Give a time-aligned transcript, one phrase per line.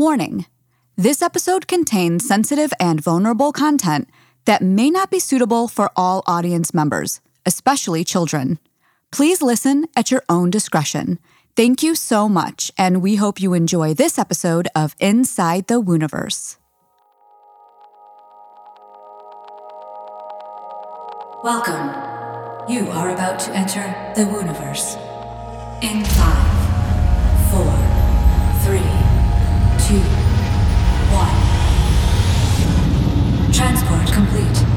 [0.00, 0.46] Warning
[0.96, 4.08] this episode contains sensitive and vulnerable content
[4.44, 8.60] that may not be suitable for all audience members, especially children.
[9.10, 11.18] Please listen at your own discretion.
[11.56, 16.58] Thank you so much, and we hope you enjoy this episode of Inside the Wooniverse.
[21.42, 22.72] Welcome.
[22.72, 23.82] You are about to enter
[24.14, 24.94] the Wooniverse.
[25.82, 26.57] In five,
[33.58, 34.67] Transport complete.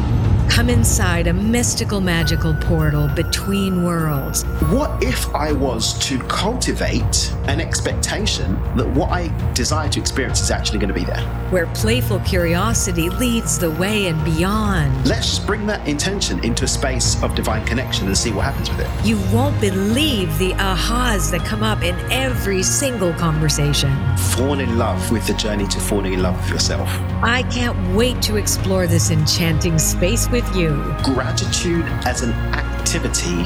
[0.61, 4.43] Come inside a mystical, magical portal between worlds.
[4.70, 10.51] What if I was to cultivate an expectation that what I desire to experience is
[10.51, 11.21] actually going to be there?
[11.49, 15.07] Where playful curiosity leads the way and beyond.
[15.07, 18.70] Let's just bring that intention into a space of divine connection and see what happens
[18.70, 19.05] with it.
[19.05, 23.91] You won't believe the ahas that come up in every single conversation.
[24.35, 26.87] Fall in love with the journey to falling in love with yourself.
[27.23, 30.96] I can't wait to explore this enchanting space with you.
[31.04, 33.46] Gratitude as an activity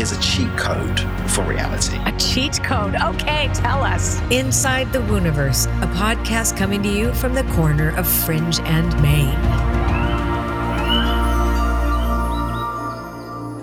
[0.00, 1.98] is a cheat code for reality.
[2.06, 2.94] A cheat code.
[2.96, 4.20] Okay, tell us.
[4.30, 9.79] Inside the Wooniverse, a podcast coming to you from the corner of Fringe and Maine.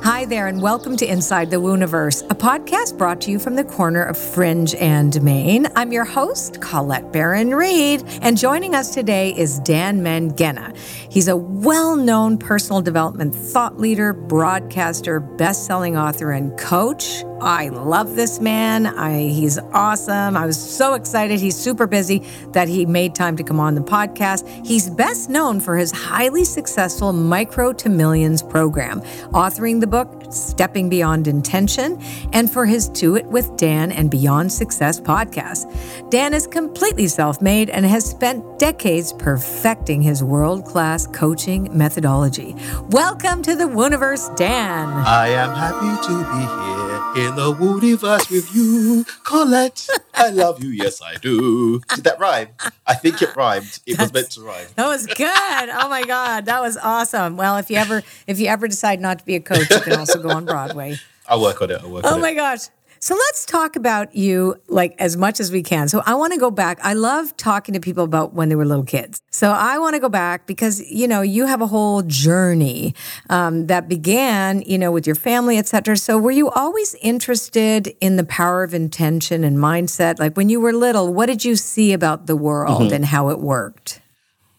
[0.08, 3.64] Hi there, and welcome to Inside the Wooniverse, a podcast brought to you from the
[3.66, 5.68] corner of Fringe and Maine.
[5.76, 10.78] I'm your host, Colette Baron Reid, and joining us today is Dan Mangena.
[11.12, 17.26] He's a well known personal development thought leader, broadcaster, best selling author, and coach.
[17.42, 18.88] I love this man.
[18.88, 20.38] I, he's awesome.
[20.38, 21.40] I was so excited.
[21.40, 24.48] He's super busy that he made time to come on the podcast.
[24.66, 29.02] He's best known for his highly successful Micro to Millions program,
[29.34, 29.97] authoring the book
[30.30, 32.02] Stepping Beyond Intention,
[32.34, 35.66] and for his Do It with Dan and Beyond Success podcast.
[36.10, 42.56] Dan is completely self made and has spent decades perfecting his world class coaching methodology.
[42.90, 44.90] Welcome to the Wooniverse, Dan.
[44.90, 46.77] I am happy to be here
[47.18, 49.88] in the Wooniverse with you, Colette.
[50.14, 51.80] I love you, yes I do.
[51.96, 52.50] Did that rhyme?
[52.86, 53.80] I think it rhymed.
[53.86, 54.68] It was meant to rhyme.
[54.76, 55.28] That was good.
[55.30, 57.36] Oh my God, that was awesome.
[57.38, 59.94] Well, if you ever if you ever decide not to be a coach, you can
[59.94, 60.98] also go on Broadway.
[61.28, 61.82] I'll work on it.
[61.82, 62.36] I'll work Oh my it.
[62.36, 62.62] gosh.
[63.00, 65.88] So let's talk about you like as much as we can.
[65.88, 66.80] So I want to go back.
[66.84, 69.22] I love talking to people about when they were little kids.
[69.32, 72.96] So I want to go back because you know you have a whole journey
[73.30, 75.98] um, that began, you know, with your family, et cetera.
[75.98, 80.20] So were you always interested in the power of intention and mindset?
[80.20, 82.94] Like when you were little, what did you see about the world Mm-hmm.
[82.94, 84.02] and how it worked?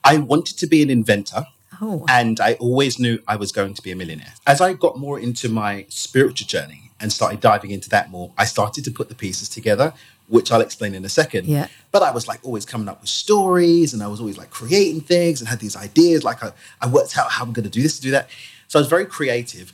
[0.02, 1.46] I wanted to be an inventor.
[1.80, 2.04] Oh.
[2.08, 4.32] And I always knew I was going to be a millionaire.
[4.46, 8.44] As I got more into my spiritual journey and started diving into that more, I
[8.44, 9.92] started to put the pieces together,
[10.26, 11.46] which I'll explain in a second.
[11.46, 11.68] Yeah.
[11.92, 15.02] But I was like always coming up with stories and I was always like creating
[15.02, 16.24] things and had these ideas.
[16.24, 18.28] Like I, I worked out how I'm going to do this, do that.
[18.66, 19.72] So I was very creative,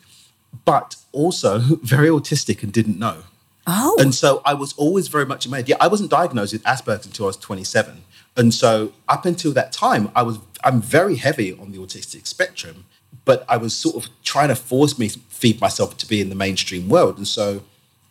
[0.65, 3.25] but also very autistic and didn't know.
[3.67, 3.97] Oh.
[3.99, 5.69] And so I was always very much in my head.
[5.69, 8.05] Yeah, I wasn't diagnosed with Asperger's until I was 27.
[8.37, 12.85] And so up until that time, I was I'm very heavy on the autistic spectrum,
[13.25, 16.35] but I was sort of trying to force me feed myself to be in the
[16.35, 17.17] mainstream world.
[17.19, 17.63] And so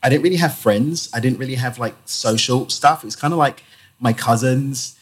[0.02, 1.10] I didn't really have friends.
[1.14, 3.04] I didn't really have like social stuff.
[3.04, 3.64] It was kind of like
[4.00, 4.98] my cousins,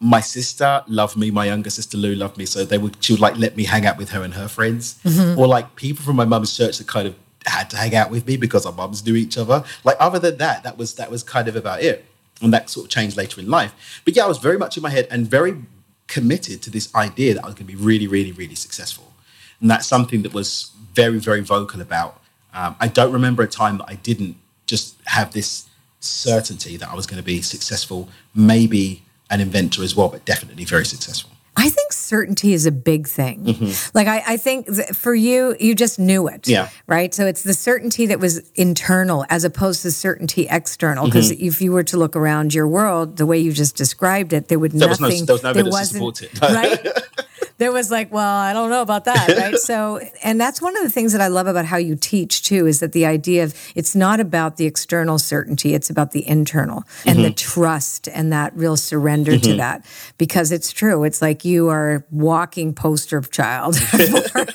[0.00, 2.46] my sister loved me, my younger sister Lou loved me.
[2.46, 4.98] So they would she would like let me hang out with her and her friends.
[5.04, 5.38] Mm-hmm.
[5.38, 7.14] Or like people from my mum's church that kind of
[7.46, 9.64] had to hang out with me because our mums knew each other.
[9.84, 12.04] Like other than that, that was that was kind of about it.
[12.42, 14.02] And that sort of changed later in life.
[14.04, 15.56] But yeah, I was very much in my head and very
[16.06, 19.05] committed to this idea that I was going to be really, really, really successful.
[19.60, 22.20] And that's something that was very, very vocal about.
[22.52, 24.36] Um, I don't remember a time that I didn't
[24.66, 25.66] just have this
[26.00, 30.64] certainty that I was going to be successful, maybe an inventor as well, but definitely
[30.64, 31.30] very successful.
[31.56, 33.44] I think certainty is a big thing.
[33.94, 36.42] Like I, I think for you, you just knew it.
[36.42, 36.50] Mm-hmm.
[36.52, 36.68] Yeah.
[36.86, 37.12] Right.
[37.14, 41.06] So it's the certainty that was internal as opposed to certainty external.
[41.06, 41.46] Because Mm-hmm.
[41.46, 44.58] if you were to look around your world, the way you just described it, there
[44.58, 45.26] would There was no- nothing.
[45.26, 46.40] there was no evidence to wasn't- support it.
[46.40, 47.02] right.
[47.58, 49.54] There was like, well, I don't know about that, right?
[49.66, 52.66] So, and that's one of the things that I love about how you teach too
[52.66, 56.84] is that the idea of it's not about the external certainty, it's about the internal
[57.06, 59.86] and the trust and that real surrender to that.
[60.18, 61.02] Because it's true.
[61.04, 64.46] It's like you are walking poster child for,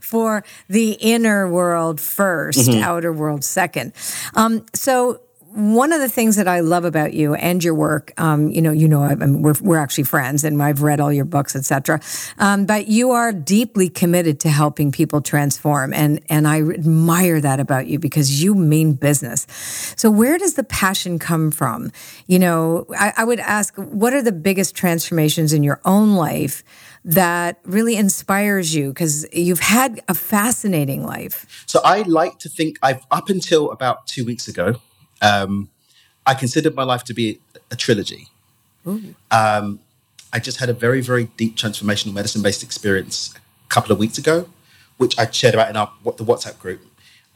[0.00, 3.92] for the inner world 1st outer world second.
[4.34, 5.20] Um, so
[5.52, 8.70] one of the things that I love about you and your work, um, you know,
[8.70, 12.00] you know, I mean, we're we're actually friends, and I've read all your books, etc.
[12.38, 17.58] Um, but you are deeply committed to helping people transform, and and I admire that
[17.58, 19.46] about you because you mean business.
[19.96, 21.90] So where does the passion come from?
[22.28, 26.62] You know, I, I would ask, what are the biggest transformations in your own life?
[27.02, 31.64] that really inspires you because you've had a fascinating life.
[31.66, 34.82] So I like to think I've up until about two weeks ago,
[35.20, 35.68] um,
[36.26, 37.40] I considered my life to be
[37.70, 38.28] a trilogy.
[39.30, 39.80] Um,
[40.32, 44.18] I just had a very, very deep transformational medicine based experience a couple of weeks
[44.18, 44.48] ago,
[44.96, 46.80] which I shared about in our the WhatsApp group.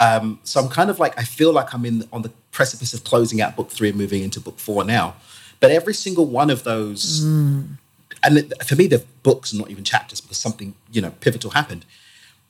[0.01, 3.05] Um, so I'm kind of like I feel like I'm in on the precipice of
[3.05, 5.17] closing out book three and moving into book four now.
[5.61, 7.77] But every single one of those mm
[8.25, 11.85] and for me, the books are not even chapters because something you know pivotal happened.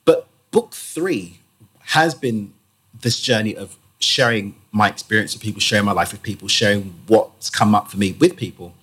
[0.05, 1.39] But book three
[1.87, 2.53] has been
[3.01, 7.49] this journey of sharing my experience with people, sharing my life with people, sharing what's
[7.49, 8.73] come up for me with people.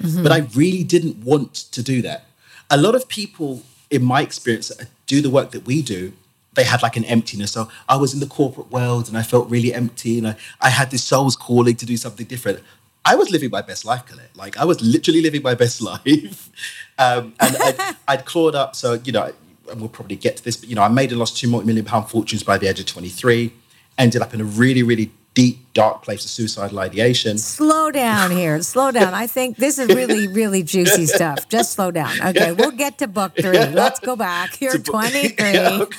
[0.00, 0.22] Mm-hmm.
[0.22, 2.24] But I really didn't want to do that.
[2.70, 4.72] A lot of people, in my experience,
[5.06, 6.12] do the work that we do.
[6.54, 7.52] They had like an emptiness.
[7.52, 10.70] So I was in the corporate world and I felt really empty, and I, I
[10.70, 12.60] had this soul's calling to do something different.
[13.04, 14.34] I was living my best life, Colette.
[14.34, 16.50] Like I was literally living my best life.
[16.98, 18.74] um, and I'd, I'd, clawed up.
[18.74, 19.32] So, you know,
[19.70, 21.84] and we'll probably get to this, but, you know, I made and lost two multi-million
[21.84, 23.52] pound fortunes by the age of 23,
[23.98, 27.36] ended up in a really, really deep, dark place of suicidal ideation.
[27.36, 28.62] Slow down here.
[28.62, 29.12] Slow down.
[29.12, 31.46] I think this is really, really juicy stuff.
[31.50, 32.10] Just slow down.
[32.28, 33.58] Okay, we'll get to book three.
[33.66, 34.60] Let's go back.
[34.62, 35.46] You're 23.
[35.46, 35.90] okay.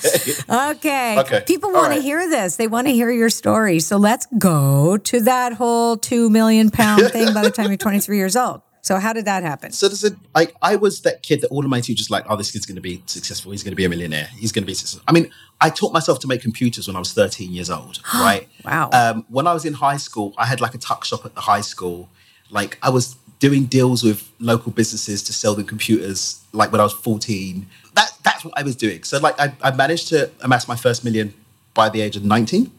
[0.50, 1.18] okay.
[1.20, 1.44] okay.
[1.46, 1.96] People want right.
[1.96, 2.56] to hear this.
[2.56, 3.78] They want to hear your story.
[3.78, 8.16] So let's go to that whole two million pound thing by the time you're 23
[8.16, 8.62] years old.
[8.88, 9.70] So how did that happen?
[9.72, 12.36] So there's a, like I was that kid that all of my teachers like, oh,
[12.36, 13.52] this kid's going to be successful.
[13.52, 14.28] He's going to be a millionaire.
[14.38, 15.04] He's going to be successful.
[15.06, 15.30] I mean,
[15.60, 18.00] I taught myself to make computers when I was 13 years old.
[18.14, 18.48] right?
[18.64, 18.88] wow.
[18.94, 21.42] Um, when I was in high school, I had like a tuck shop at the
[21.42, 22.08] high school.
[22.48, 26.42] Like I was doing deals with local businesses to sell them computers.
[26.54, 29.02] Like when I was 14, that that's what I was doing.
[29.02, 31.34] So like I, I managed to amass my first million
[31.74, 32.72] by the age of 19.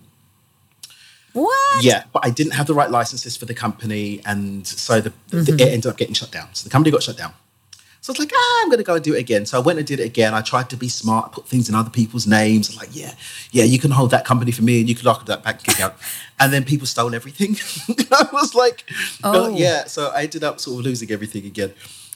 [1.33, 1.83] What?
[1.83, 5.43] Yeah, but I didn't have the right licenses for the company, and so the, mm-hmm.
[5.43, 6.49] the, it ended up getting shut down.
[6.53, 7.33] So the company got shut down.
[8.01, 9.45] So I was like, ah, I'm going to go and do it again.
[9.45, 10.33] So I went and did it again.
[10.33, 12.69] I tried to be smart, put things in other people's names.
[12.69, 13.13] I was like, yeah,
[13.51, 15.93] yeah, you can hold that company for me, and you can lock that bank account.
[16.39, 17.57] and then people stole everything.
[18.11, 18.89] I was like,
[19.23, 19.55] oh.
[19.55, 19.85] yeah.
[19.85, 21.73] So I ended up sort of losing everything again.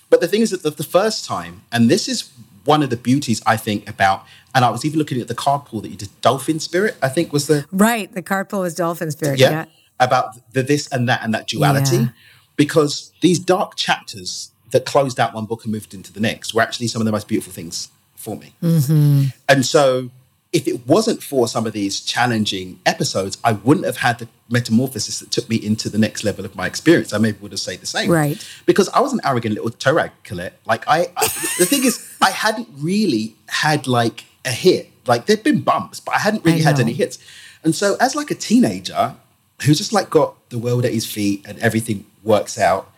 [0.09, 2.31] But the thing is that the, the first time, and this is
[2.65, 4.25] one of the beauties I think about
[4.55, 6.09] and I was even looking at the card pool that you did.
[6.21, 8.11] Dolphin Spirit, I think, was the right.
[8.13, 9.39] The card pool was Dolphin Spirit.
[9.39, 9.65] Yeah, yeah.
[9.99, 12.07] about the this and that and that duality, yeah.
[12.55, 16.61] because these dark chapters that closed out one book and moved into the next were
[16.61, 18.53] actually some of the most beautiful things for me.
[18.61, 19.25] Mm-hmm.
[19.49, 20.09] And so,
[20.51, 25.19] if it wasn't for some of these challenging episodes, I wouldn't have had the metamorphosis
[25.19, 27.11] that took me into the next level of my experience.
[27.11, 28.37] I maybe would have said the same, right?
[28.67, 30.59] Because I was an arrogant little toe rag, Colette.
[30.65, 31.23] Like I, I
[31.57, 34.89] the thing is, I hadn't really had like a hit.
[35.05, 37.19] Like there'd been bumps, but I hadn't really I had any hits.
[37.63, 39.15] And so as like a teenager
[39.63, 42.89] who's just like got the world at his feet and everything works out.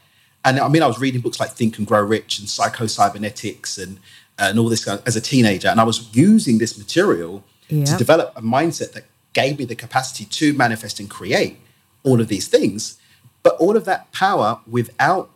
[0.44, 3.78] And I mean, I was reading books like Think and Grow Rich and Psycho Cybernetics
[3.78, 4.00] and
[4.38, 7.86] and all this as a teenager, and I was using this material yep.
[7.88, 11.58] to develop a mindset that gave me the capacity to manifest and create
[12.04, 13.00] all of these things.
[13.44, 15.30] But all of that power without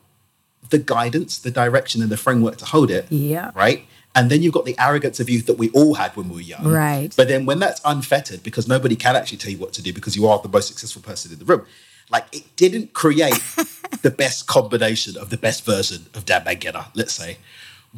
[0.69, 3.11] the guidance, the direction, and the framework to hold it.
[3.11, 3.51] Yeah.
[3.55, 3.85] Right.
[4.15, 6.41] And then you've got the arrogance of youth that we all had when we were
[6.41, 6.67] young.
[6.67, 7.13] Right.
[7.15, 10.15] But then when that's unfettered, because nobody can actually tell you what to do because
[10.15, 11.65] you are the most successful person in the room,
[12.09, 13.41] like it didn't create
[14.01, 17.37] the best combination of the best version of Dan Mangena, let's say.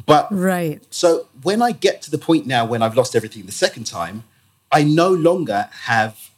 [0.06, 0.82] But right.
[0.90, 4.24] So when I get to the point now when I've lost everything the second time,
[4.70, 6.30] I no longer have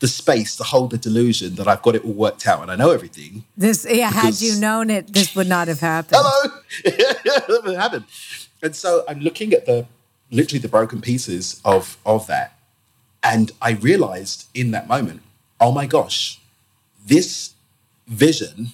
[0.00, 2.76] the space to hold the delusion that I've got it all worked out and I
[2.76, 3.44] know everything.
[3.56, 6.20] This, yeah, had you known it, this would not have happened.
[6.22, 8.04] Hello, it would have happened.
[8.62, 9.86] And so I'm looking at the
[10.30, 12.58] literally the broken pieces of of that,
[13.22, 15.22] and I realized in that moment,
[15.60, 16.40] oh my gosh,
[17.04, 17.54] this
[18.06, 18.68] vision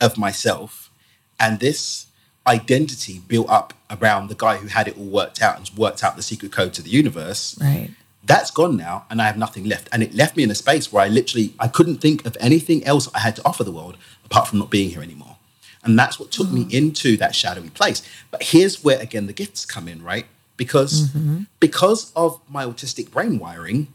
[0.00, 0.90] of myself
[1.38, 2.06] and this
[2.46, 6.16] identity built up around the guy who had it all worked out and worked out
[6.16, 7.58] the secret code to the universe.
[7.60, 7.90] Right.
[8.26, 9.88] That's gone now, and I have nothing left.
[9.92, 12.84] And it left me in a space where I literally I couldn't think of anything
[12.84, 15.36] else I had to offer the world apart from not being here anymore.
[15.84, 16.68] And that's what took mm-hmm.
[16.68, 18.02] me into that shadowy place.
[18.32, 20.26] But here's where again the gifts come in, right?
[20.56, 21.42] Because mm-hmm.
[21.60, 23.88] because of my autistic brain wiring,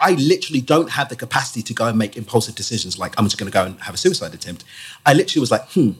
[0.00, 3.36] I literally don't have the capacity to go and make impulsive decisions like I'm just
[3.36, 4.64] going to go and have a suicide attempt.
[5.04, 5.92] I literally was like, hmm,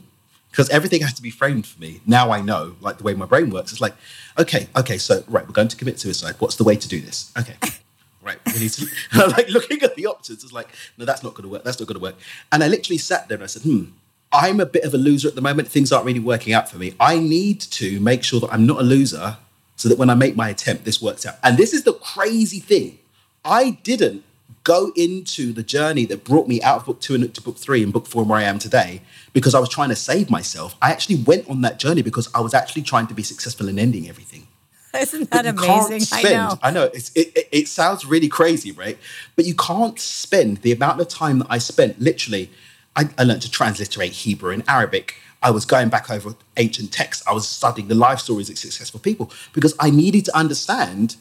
[0.58, 2.00] because everything has to be framed for me.
[2.04, 3.70] Now I know, like the way my brain works.
[3.70, 3.94] It's like,
[4.36, 6.34] okay, okay, so right, we're going to commit suicide.
[6.40, 7.32] What's the way to do this?
[7.38, 7.54] Okay,
[8.22, 8.86] right, we need to,
[9.28, 11.62] like looking at the options, it's like, no, that's not going to work.
[11.62, 12.16] That's not going to work.
[12.50, 13.84] And I literally sat there and I said, hmm,
[14.32, 15.68] I'm a bit of a loser at the moment.
[15.68, 16.96] Things aren't really working out for me.
[16.98, 19.36] I need to make sure that I'm not a loser
[19.76, 21.36] so that when I make my attempt, this works out.
[21.44, 22.98] And this is the crazy thing.
[23.44, 24.24] I didn't
[24.68, 27.82] go into the journey that brought me out of book two and to book three
[27.82, 29.00] and book four and where I am today
[29.32, 30.76] because I was trying to save myself.
[30.82, 33.78] I actually went on that journey because I was actually trying to be successful in
[33.78, 34.46] ending everything.
[34.94, 36.00] Isn't that amazing?
[36.00, 36.58] Spend, I know.
[36.62, 36.84] I know.
[36.84, 38.98] It, it, it sounds really crazy, right?
[39.36, 42.50] But you can't spend the amount of time that I spent literally.
[42.94, 45.14] I, I learned to transliterate Hebrew and Arabic.
[45.42, 47.26] I was going back over ancient texts.
[47.26, 51.16] I was studying the life stories of successful people because I needed to understand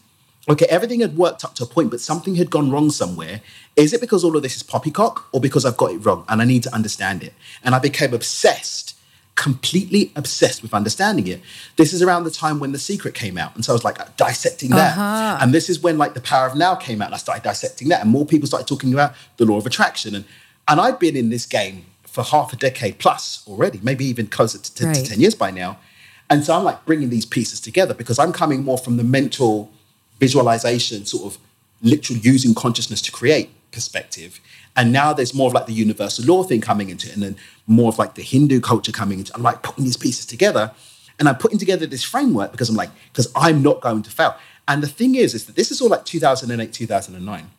[0.50, 3.42] okay, everything had worked up to a point, but something had gone wrong somewhere.
[3.76, 6.42] Is it because all of this is poppycock or because I've got it wrong and
[6.42, 7.34] I need to understand it?
[7.64, 8.96] And I became obsessed,
[9.36, 11.42] completely obsessed with understanding it.
[11.76, 13.56] This is around the time when The Secret came out.
[13.56, 14.98] And so I was like dissecting that.
[14.98, 15.38] Uh-huh.
[15.42, 17.90] And this is when like The Power of Now came out and I started dissecting
[17.90, 18.02] that.
[18.02, 20.16] And more people started talking about the law of attraction.
[20.16, 20.26] And,
[20.70, 24.58] and I'd been in this game for half a decade plus already, maybe even closer
[24.58, 24.96] to, to, right.
[24.96, 25.78] to 10 years by now.
[26.30, 29.72] And so I'm like bringing these pieces together because I'm coming more from the mental
[30.20, 31.40] visualization, sort of
[31.82, 34.40] literal using consciousness to create perspective.
[34.76, 37.36] And now there's more of like the universal law thing coming into it, and then
[37.66, 39.32] more of like the Hindu culture coming into.
[39.32, 39.36] It.
[39.36, 40.72] I'm like putting these pieces together,
[41.20, 44.36] and I'm putting together this framework because I'm like, because I'm not going to fail.
[44.68, 47.50] And the thing is, is that this is all like 2008, 2009.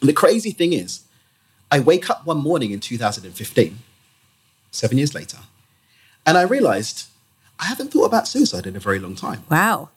[0.00, 1.02] And the crazy thing is,
[1.70, 3.78] I wake up one morning in 2015,
[4.70, 5.38] seven years later,
[6.26, 7.06] and I realized
[7.58, 9.44] I haven't thought about suicide in a very long time.
[9.50, 9.90] Wow.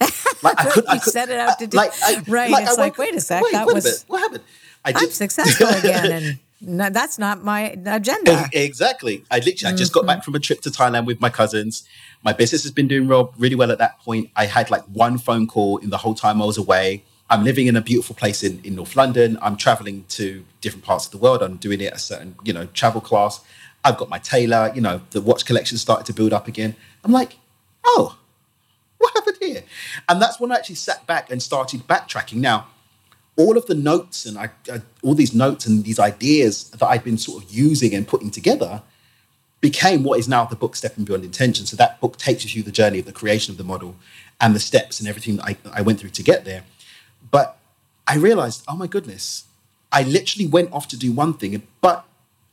[0.40, 2.48] Like I could, you I could, set it out to do like, I, right.
[2.48, 4.44] Like, it's like, wait a sec, wait, that wait was what happened?
[4.84, 8.48] I am successful again, and no, that's not my agenda.
[8.52, 9.24] Exactly.
[9.30, 9.74] I literally, mm-hmm.
[9.74, 10.24] I just got back mm-hmm.
[10.24, 11.82] from a trip to Thailand with my cousins.
[12.22, 14.30] My business has been doing real, really well at that point.
[14.36, 17.04] I had like one phone call in the whole time I was away.
[17.30, 19.38] I'm living in a beautiful place in, in North London.
[19.42, 21.42] I'm traveling to different parts of the world.
[21.42, 23.40] I'm doing it a certain, you know, travel class.
[23.84, 26.74] I've got my tailor, you know, the watch collection started to build up again.
[27.04, 27.36] I'm like,
[27.84, 28.16] oh,
[28.98, 29.64] what happened here?
[30.08, 32.38] And that's when I actually sat back and started backtracking.
[32.38, 32.66] Now,
[33.36, 37.04] all of the notes and I, I, all these notes and these ideas that I'd
[37.04, 38.82] been sort of using and putting together
[39.60, 41.66] became what is now the book Stepping Beyond Intention.
[41.66, 43.96] So that book takes you through the journey of the creation of the model
[44.40, 46.64] and the steps and everything that I, I went through to get there.
[47.30, 47.58] But
[48.06, 49.44] I realized, oh my goodness,
[49.92, 52.04] I literally went off to do one thing, but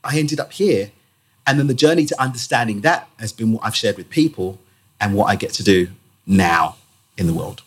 [0.03, 0.91] I ended up here.
[1.47, 4.59] And then the journey to understanding that has been what I've shared with people
[4.99, 5.89] and what I get to do
[6.25, 6.75] now
[7.17, 7.61] in the world.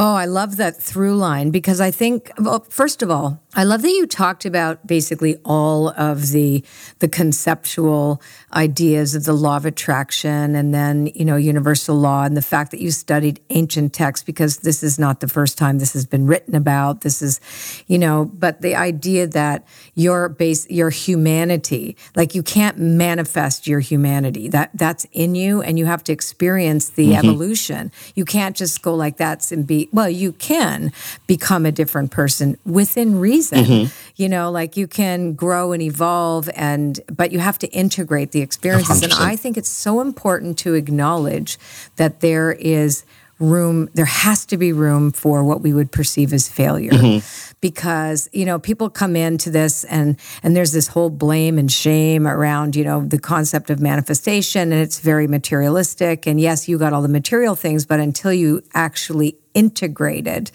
[0.00, 3.82] Oh, I love that through line because I think, well, first of all, I love
[3.82, 6.62] that you talked about basically all of the
[7.00, 8.22] the conceptual
[8.54, 12.70] ideas of the law of attraction and then, you know, universal law and the fact
[12.70, 16.28] that you studied ancient texts because this is not the first time this has been
[16.28, 17.00] written about.
[17.00, 17.40] This is,
[17.88, 23.80] you know, but the idea that your base your humanity, like you can't manifest your
[23.80, 24.46] humanity.
[24.48, 27.26] That that's in you and you have to experience the mm-hmm.
[27.26, 27.90] evolution.
[28.14, 30.92] You can't just go like that and be well, you can
[31.26, 33.64] become a different person within reason.
[33.64, 34.12] Mm-hmm.
[34.16, 38.40] You know, like you can grow and evolve and but you have to integrate the
[38.40, 39.04] experiences 100%.
[39.04, 41.58] and I think it's so important to acknowledge
[41.96, 43.04] that there is
[43.38, 47.54] room there has to be room for what we would perceive as failure mm-hmm.
[47.60, 52.26] because you know people come into this and and there's this whole blame and shame
[52.26, 56.92] around you know the concept of manifestation and it's very materialistic and yes you got
[56.92, 60.50] all the material things but until you actually integrated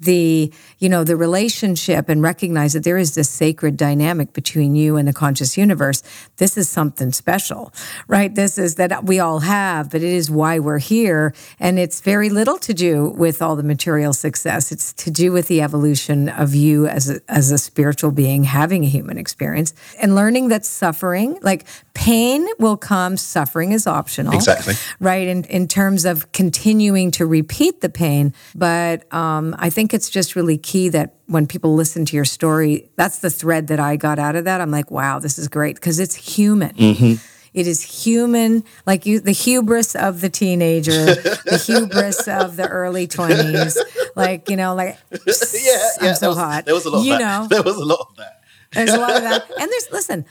[0.00, 4.96] the you know the relationship and recognize that there is this sacred dynamic between you
[4.96, 6.02] and the conscious universe.
[6.36, 7.72] This is something special
[8.08, 8.34] right?
[8.34, 11.34] This is that we all have but it is why we're here.
[11.60, 14.72] And it's very little to do with all the material success.
[14.72, 18.84] It's to do with the evolution of you as a, as a spiritual being having
[18.84, 24.34] a human experience and learning that suffering like pain will come suffering is optional.
[24.34, 24.74] Exactly.
[25.00, 25.28] Right?
[25.28, 30.36] In, in terms of continuing to repeat the pain but um, I think it's just
[30.36, 34.18] really key that when people listen to your story, that's the thread that I got
[34.18, 34.60] out of that.
[34.60, 36.74] I'm like, wow, this is great because it's human.
[36.74, 37.26] Mm-hmm.
[37.54, 43.06] It is human, like you, the hubris of the teenager, the hubris of the early
[43.06, 43.76] twenties.
[44.16, 45.18] Like you know, like yeah,
[45.62, 46.64] yeah, I'm so was, hot.
[46.64, 47.04] There was a lot.
[47.04, 48.40] You know, there was a lot of that.
[48.72, 50.24] There's a lot of that, and there's listen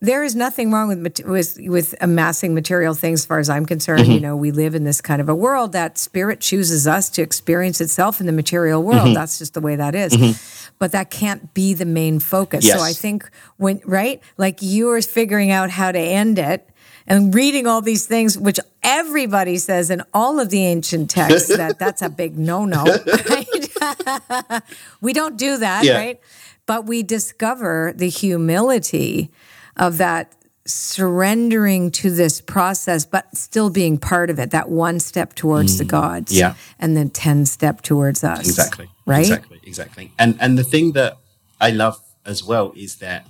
[0.00, 4.02] there is nothing wrong with with with amassing material things, as far as I'm concerned.
[4.02, 4.12] Mm-hmm.
[4.12, 7.22] You know, we live in this kind of a world that spirit chooses us to
[7.22, 9.06] experience itself in the material world.
[9.06, 9.14] Mm-hmm.
[9.14, 10.12] That's just the way that is.
[10.12, 10.72] Mm-hmm.
[10.78, 12.64] But that can't be the main focus.
[12.64, 12.78] Yes.
[12.78, 16.68] So I think when right, like you are figuring out how to end it
[17.08, 21.80] and reading all these things, which everybody says in all of the ancient texts that
[21.80, 22.84] that's a big no no,
[23.28, 24.62] right?
[25.00, 25.96] we don't do that, Yeah.
[25.96, 26.20] right?
[26.66, 29.32] But we discover the humility
[29.78, 30.34] of that
[30.66, 34.50] surrendering to this process, but still being part of it.
[34.50, 36.38] That one step towards the gods, Mm.
[36.38, 36.54] Yeah.
[36.78, 38.40] and then ten step towards us.
[38.40, 38.88] Exactly.
[39.06, 39.20] Right?
[39.20, 39.60] Exactly.
[39.64, 40.12] Exactly.
[40.18, 41.16] And and the thing that
[41.60, 43.26] I love as well is that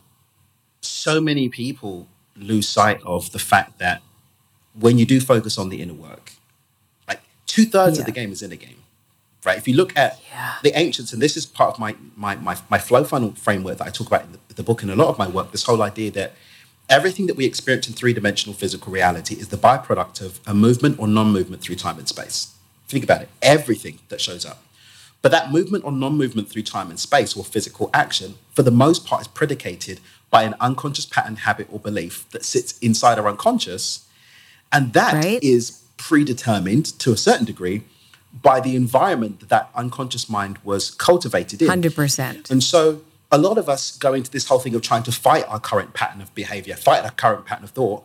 [0.81, 4.03] so many people lose sight of the fact that
[4.75, 6.33] when you do focus on the inner work,
[7.09, 8.03] like two thirds Yeah.
[8.03, 8.83] of the game is inner game.
[9.45, 9.57] Right.
[9.57, 10.21] If you look at
[10.63, 13.87] the ancients, and this is part of my my my, my flow funnel framework that
[13.87, 15.81] I talk about in the, the book and a lot of my work, this whole
[15.83, 16.33] idea that
[16.89, 21.07] everything that we experience in three-dimensional physical reality is the byproduct of a movement or
[21.07, 22.55] non-movement through time and space.
[22.89, 23.29] Think about it.
[23.43, 24.63] Everything that shows up.
[25.21, 28.71] But that movement or non movement through time and space or physical action, for the
[28.71, 33.29] most part, is predicated by an unconscious pattern, habit, or belief that sits inside our
[33.29, 34.07] unconscious.
[34.73, 35.81] And that is Right.
[35.97, 37.83] predetermined to a certain degree
[38.33, 41.69] by the environment that that unconscious mind was cultivated in.
[41.69, 42.51] Hundred percent.
[42.51, 45.45] And so a lot of us go into this whole thing of trying to fight
[45.49, 48.05] our current pattern of behavior, fight our current pattern of thought,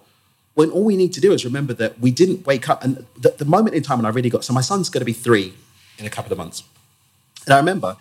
[0.53, 2.83] when all we need to do is remember that we didn't wake up.
[2.83, 5.05] And the, the moment in time when I really got, so my son's going to
[5.05, 5.53] be three
[5.97, 6.63] in a couple of months.
[7.45, 7.97] And I remember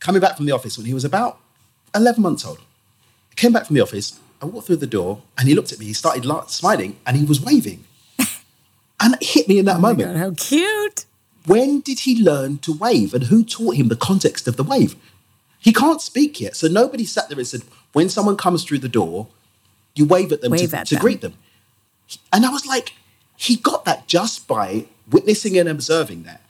[0.00, 1.38] coming back from the office when he was about
[1.94, 2.58] 11 months old.
[3.30, 5.78] I came back from the office, I walked through the door, and he looked at
[5.78, 7.84] me, he started smiling, and he was waving.
[9.00, 11.06] and it hit me in that oh moment God, how cute!
[11.46, 14.94] When did he learn to wave and who taught him the context of the wave?
[15.58, 16.56] He can't speak yet.
[16.56, 19.28] So nobody sat there and said, when someone comes through the door,
[19.94, 21.00] you wave at them Wave to, at to them.
[21.02, 21.34] greet them.
[22.32, 22.94] And I was like,
[23.36, 26.40] he got that just by witnessing and observing that.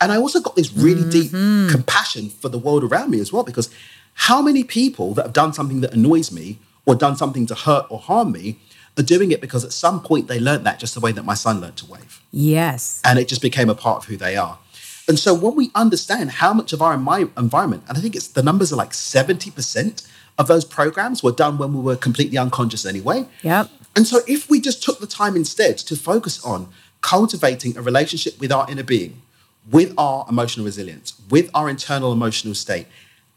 [0.00, 1.66] And I also got this really Mm-hmm.
[1.66, 3.70] deep compassion for the world around me as well, because
[4.14, 7.86] how many people that have done something that annoys me or done something to hurt
[7.90, 8.58] or harm me
[8.98, 11.34] are doing it because at some point they learned that just the way that my
[11.34, 13.00] son learned to wave Yes.
[13.04, 14.58] and it just became a part of who they are.
[15.06, 18.28] And so when we understand how much of our envi- environment, and I think it's
[18.28, 20.06] the numbers are like 70%
[20.38, 23.26] of those programs were done when we were completely unconscious anyway.
[23.42, 23.70] Yep.
[23.96, 26.68] And so if we just took the time instead to focus on
[27.00, 29.22] cultivating a relationship with our inner being,
[29.70, 32.86] with our emotional resilience, with our internal emotional state,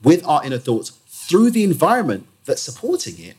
[0.03, 3.35] with our inner thoughts through the environment that's supporting it,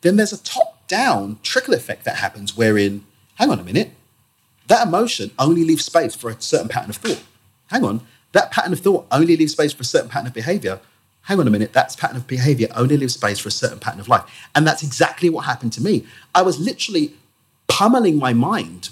[0.00, 3.04] then there's a top down trickle effect that happens wherein,
[3.36, 3.92] hang on a minute,
[4.66, 7.22] that emotion only leaves space for a certain pattern of thought.
[7.68, 8.00] Hang on,
[8.32, 10.80] that pattern of thought only leaves space for a certain pattern of behavior.
[11.22, 14.00] Hang on a minute, that pattern of behavior only leaves space for a certain pattern
[14.00, 14.24] of life.
[14.54, 16.06] And that's exactly what happened to me.
[16.34, 17.14] I was literally
[17.66, 18.90] pummeling my mind,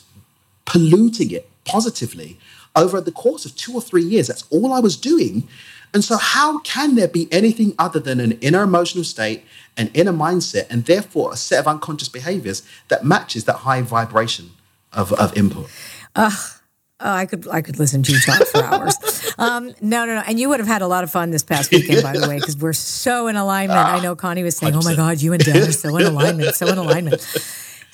[0.64, 2.38] polluting it positively
[2.74, 4.26] over the course of two or three years.
[4.26, 5.48] That's all I was doing.
[5.94, 9.44] And so, how can there be anything other than an inner emotional state,
[9.76, 14.50] an inner mindset, and therefore a set of unconscious behaviors that matches that high vibration
[14.92, 15.68] of, of input?
[16.14, 16.56] Oh,
[16.98, 18.96] I could I could listen to you talk for hours.
[19.38, 20.22] Um, no, no, no.
[20.26, 22.38] And you would have had a lot of fun this past weekend, by the way,
[22.38, 23.78] because we're so in alignment.
[23.78, 26.54] I know Connie was saying, "Oh my God, you and Dan are so in alignment,
[26.54, 27.20] so in alignment."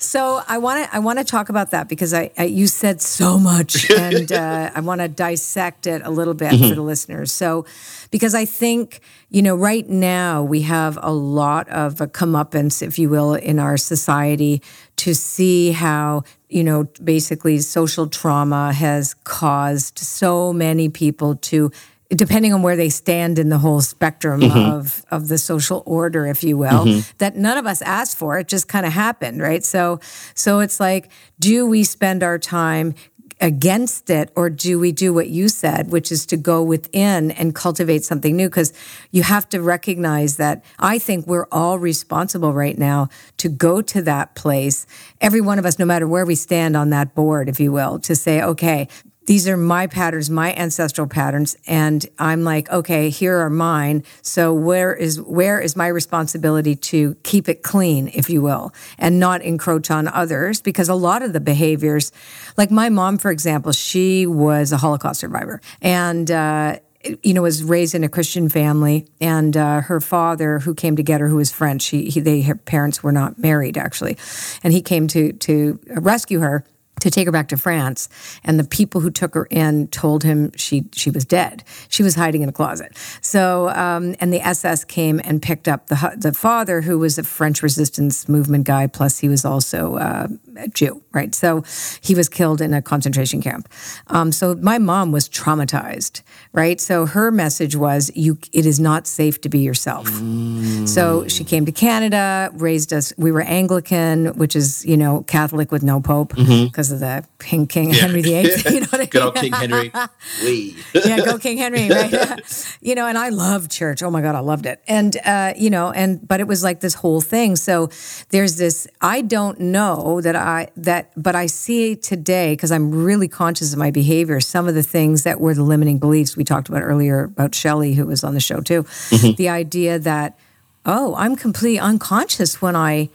[0.03, 3.01] So I want to I want to talk about that because I, I you said
[3.01, 7.31] so much, and uh, I want to dissect it a little bit for the listeners.
[7.31, 7.65] So
[8.11, 12.99] because I think you know right now we have a lot of a comeuppance, if
[12.99, 14.61] you will, in our society
[14.97, 21.71] to see how you know basically social trauma has caused so many people to
[22.09, 24.71] depending on where they stand in the whole spectrum mm-hmm.
[24.71, 27.17] of of the social order if you will mm-hmm.
[27.17, 28.37] that none of us asked for.
[28.39, 29.63] It just kind of happened right?
[29.63, 29.99] So
[30.35, 32.93] so it's like do we spend our time
[33.41, 37.55] against it or do we do what you said which is to go within and
[37.55, 38.47] cultivate something new?
[38.47, 38.73] Because
[39.11, 44.01] you have to recognize that i think we're all responsible right now to go to
[44.01, 44.85] that place.
[45.19, 47.99] Every one of us no matter where we stand on that board if you will
[47.99, 48.87] to say okay
[49.25, 54.03] these are my patterns, my ancestral patterns, and I'm like, okay, here are mine.
[54.21, 59.19] So where is where is my responsibility to keep it clean, if you will, and
[59.19, 60.61] not encroach on others?
[60.61, 62.11] Because a lot of the behaviors,
[62.57, 66.29] like my mom, for example, she was a Holocaust survivor, and.
[66.29, 66.77] Uh,
[67.21, 71.03] you know, was raised in a Christian family, and uh, her father, who came to
[71.03, 74.17] get her, who was French, he, he they her parents were not married actually,
[74.63, 76.63] and he came to to rescue her
[76.99, 78.09] to take her back to France.
[78.43, 81.63] And the people who took her in told him she she was dead.
[81.89, 82.97] She was hiding in a closet.
[83.21, 87.23] So um, and the SS came and picked up the the father, who was a
[87.23, 88.87] French resistance movement guy.
[88.87, 91.33] Plus, he was also uh, a Jew, right?
[91.33, 91.63] So
[92.01, 93.69] he was killed in a concentration camp.
[94.07, 96.79] Um, so my mom was traumatized, right?
[96.79, 100.87] So her message was, "You, it is not safe to be yourself." Mm.
[100.87, 103.13] So she came to Canada, raised us.
[103.17, 106.93] We were Anglican, which is you know Catholic with no pope because mm-hmm.
[106.93, 108.01] of the King King yeah.
[108.01, 108.51] Henry VIII.
[108.73, 109.07] You know what I mean?
[109.09, 109.91] Good old King Henry.
[110.43, 110.75] We.
[110.93, 112.77] yeah, go King Henry, right?
[112.81, 114.01] you know, and I loved church.
[114.01, 114.81] Oh my God, I loved it.
[114.87, 117.55] And uh, you know, and but it was like this whole thing.
[117.55, 117.89] So
[118.29, 118.87] there's this.
[119.01, 123.79] I don't know that I that, but I see today because I'm really conscious of
[123.79, 124.39] my behavior.
[124.39, 127.93] Some of the things that were the limiting beliefs we talked about earlier about Shelley,
[127.93, 128.83] who was on the show too.
[128.83, 129.35] Mm-hmm.
[129.35, 130.37] The idea that
[130.85, 133.09] oh, I'm completely unconscious when I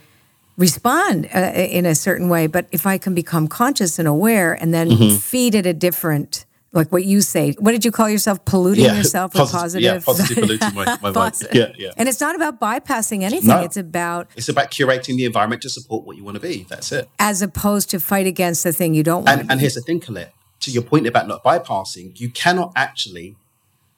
[0.57, 2.47] respond uh, in a certain way.
[2.47, 5.17] But if I can become conscious and aware and then mm-hmm.
[5.17, 8.45] feed it a different, like what you say, what did you call yourself?
[8.45, 9.83] Polluting yeah, yourself with positive.
[9.83, 11.35] Yeah, positive polluting my, my mind.
[11.53, 11.93] Yeah, yeah.
[11.97, 13.49] And it's not about bypassing anything.
[13.49, 13.63] No.
[13.63, 16.67] It's about it's about curating the environment to support what you want to be.
[16.69, 17.09] That's it.
[17.19, 19.41] As opposed to fight against the thing you don't want.
[19.41, 20.35] And, and here's the thing, Colette.
[20.61, 23.37] To your point about not bypassing, you cannot actually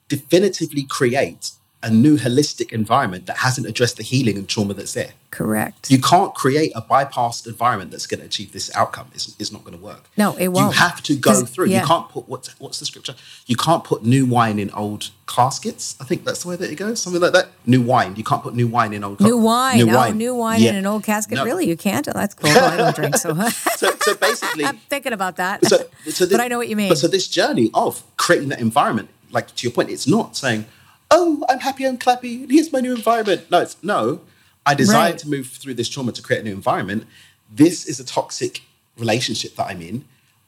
[0.07, 1.51] definitively create
[1.83, 5.11] a new holistic environment that hasn't addressed the healing and trauma that's there.
[5.31, 5.89] Correct.
[5.89, 9.09] You can't create a bypassed environment that's going to achieve this outcome.
[9.13, 10.09] It's, it's not going to work.
[10.17, 10.75] No, it won't.
[10.75, 11.67] You have to go through.
[11.67, 11.81] Yeah.
[11.81, 13.15] You can't put what's what's the scripture?
[13.47, 15.95] You can't put new wine in old caskets.
[16.01, 17.01] I think that's the way that it goes.
[17.01, 17.47] Something like that.
[17.65, 18.15] New wine.
[18.17, 19.21] You can't put new wine in old.
[19.21, 19.77] New wine.
[19.77, 20.17] New oh, wine.
[20.17, 20.71] new wine yeah.
[20.71, 21.37] in an old casket.
[21.37, 21.45] No.
[21.45, 22.07] Really, you can't.
[22.09, 22.51] Oh, that's cool.
[22.51, 23.33] I don't drink, so.
[23.49, 23.91] so.
[24.01, 24.15] so.
[24.15, 25.65] basically, I'm thinking about that.
[25.65, 25.77] So,
[26.09, 26.89] so this, but I know what you mean.
[26.89, 30.65] But so this journey of creating that environment, like to your point, it's not saying
[31.11, 33.51] oh, I'm happy, I'm clappy, here's my new environment.
[33.51, 34.21] No, it's no.
[34.65, 35.17] I desire right.
[35.19, 37.05] to move through this trauma to create a new environment.
[37.51, 38.61] This is a toxic
[38.97, 40.05] relationship that I'm in.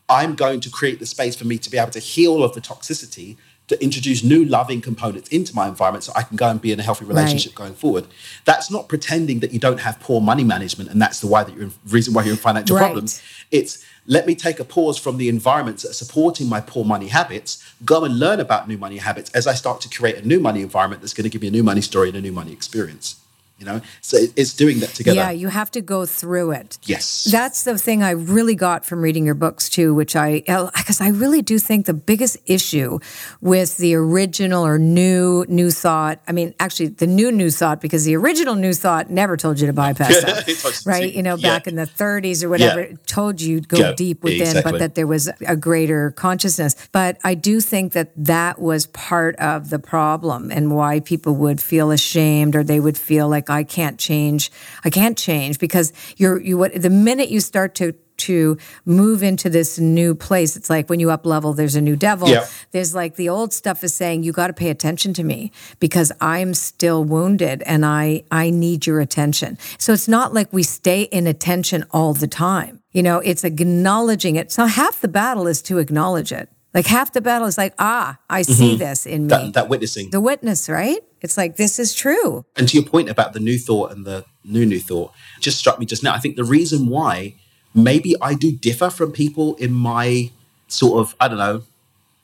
[0.07, 2.61] I'm going to create the space for me to be able to heal of the
[2.61, 6.71] toxicity, to introduce new loving components into my environment so I can go and be
[6.71, 7.65] in a healthy relationship right.
[7.65, 8.07] going forward.
[8.45, 11.55] That's not pretending that you don't have poor money management and that's the why that
[11.55, 12.83] you're in, reason why you're in financial right.
[12.83, 13.21] problems.
[13.51, 17.07] It's let me take a pause from the environments that are supporting my poor money
[17.07, 20.39] habits, go and learn about new money habits as I start to create a new
[20.39, 22.51] money environment that's going to give me a new money story and a new money
[22.51, 23.22] experience
[23.63, 27.23] you know so it's doing that together yeah you have to go through it yes
[27.31, 30.41] that's the thing i really got from reading your books too which i
[30.75, 32.99] because i really do think the biggest issue
[33.41, 38.03] with the original or new new thought i mean actually the new new thought because
[38.03, 41.49] the original new thought never told you to bypass that right you know yeah.
[41.49, 42.87] back in the 30s or whatever yeah.
[42.87, 44.71] it told you go yeah, deep within exactly.
[44.73, 49.35] but that there was a greater consciousness but i do think that that was part
[49.37, 53.63] of the problem and why people would feel ashamed or they would feel like I
[53.63, 54.51] can't change.
[54.83, 59.49] I can't change because you're you what the minute you start to to move into
[59.49, 60.55] this new place.
[60.55, 62.29] It's like when you up level, there's a new devil.
[62.29, 62.49] Yep.
[62.71, 66.11] There's like the old stuff is saying, you got to pay attention to me because
[66.21, 69.57] I'm still wounded and I, I need your attention.
[69.77, 72.81] So it's not like we stay in attention all the time.
[72.91, 74.51] You know, it's acknowledging it.
[74.51, 76.49] So half the battle is to acknowledge it.
[76.73, 78.79] Like half the battle is like, ah, I see mm-hmm.
[78.79, 79.27] this in me.
[79.27, 80.09] That, that, witnessing.
[80.09, 80.99] The witness, right?
[81.21, 82.45] It's like, this is true.
[82.55, 85.79] And to your point about the new thought and the new, new thought, just struck
[85.79, 86.13] me just now.
[86.13, 87.35] I think the reason why
[87.75, 90.31] maybe I do differ from people in my
[90.67, 91.63] sort of, I don't know,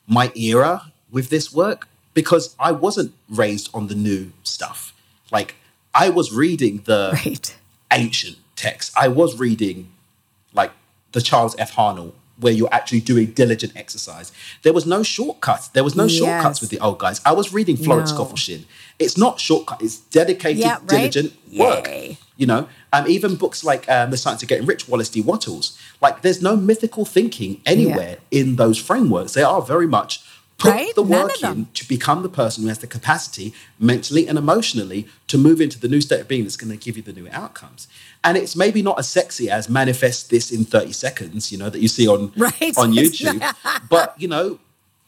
[0.06, 4.92] my era with this work, because I wasn't raised on the new stuff.
[5.30, 5.54] Like,
[5.94, 7.56] I was reading the right.
[7.92, 8.92] ancient text.
[8.96, 9.92] I was reading,
[10.52, 10.72] like,
[11.12, 11.74] the Charles F.
[11.74, 14.32] Haanel where you're actually doing diligent exercise.
[14.62, 15.68] There was no shortcuts.
[15.68, 16.18] There was no yes.
[16.18, 17.20] shortcuts with the old guys.
[17.24, 18.64] I was reading Florence no.
[18.98, 19.82] It's not shortcut.
[19.82, 20.88] It's dedicated, yeah, right?
[20.88, 21.86] diligent work.
[21.86, 22.18] Yay.
[22.36, 25.20] You know, um, even books like um, The Science of Getting Rich, Wallace D.
[25.20, 25.78] Wattles.
[26.00, 28.40] Like, there's no mythical thinking anywhere yeah.
[28.40, 29.34] in those frameworks.
[29.34, 30.24] They are very much
[30.60, 30.94] put right?
[30.94, 35.38] the work in to become the person who has the capacity mentally and emotionally to
[35.38, 37.88] move into the new state of being that's going to give you the new outcomes
[38.22, 41.80] and it's maybe not as sexy as manifest this in 30 seconds you know that
[41.80, 42.76] you see on right.
[42.76, 43.42] on youtube.
[43.88, 44.58] But you know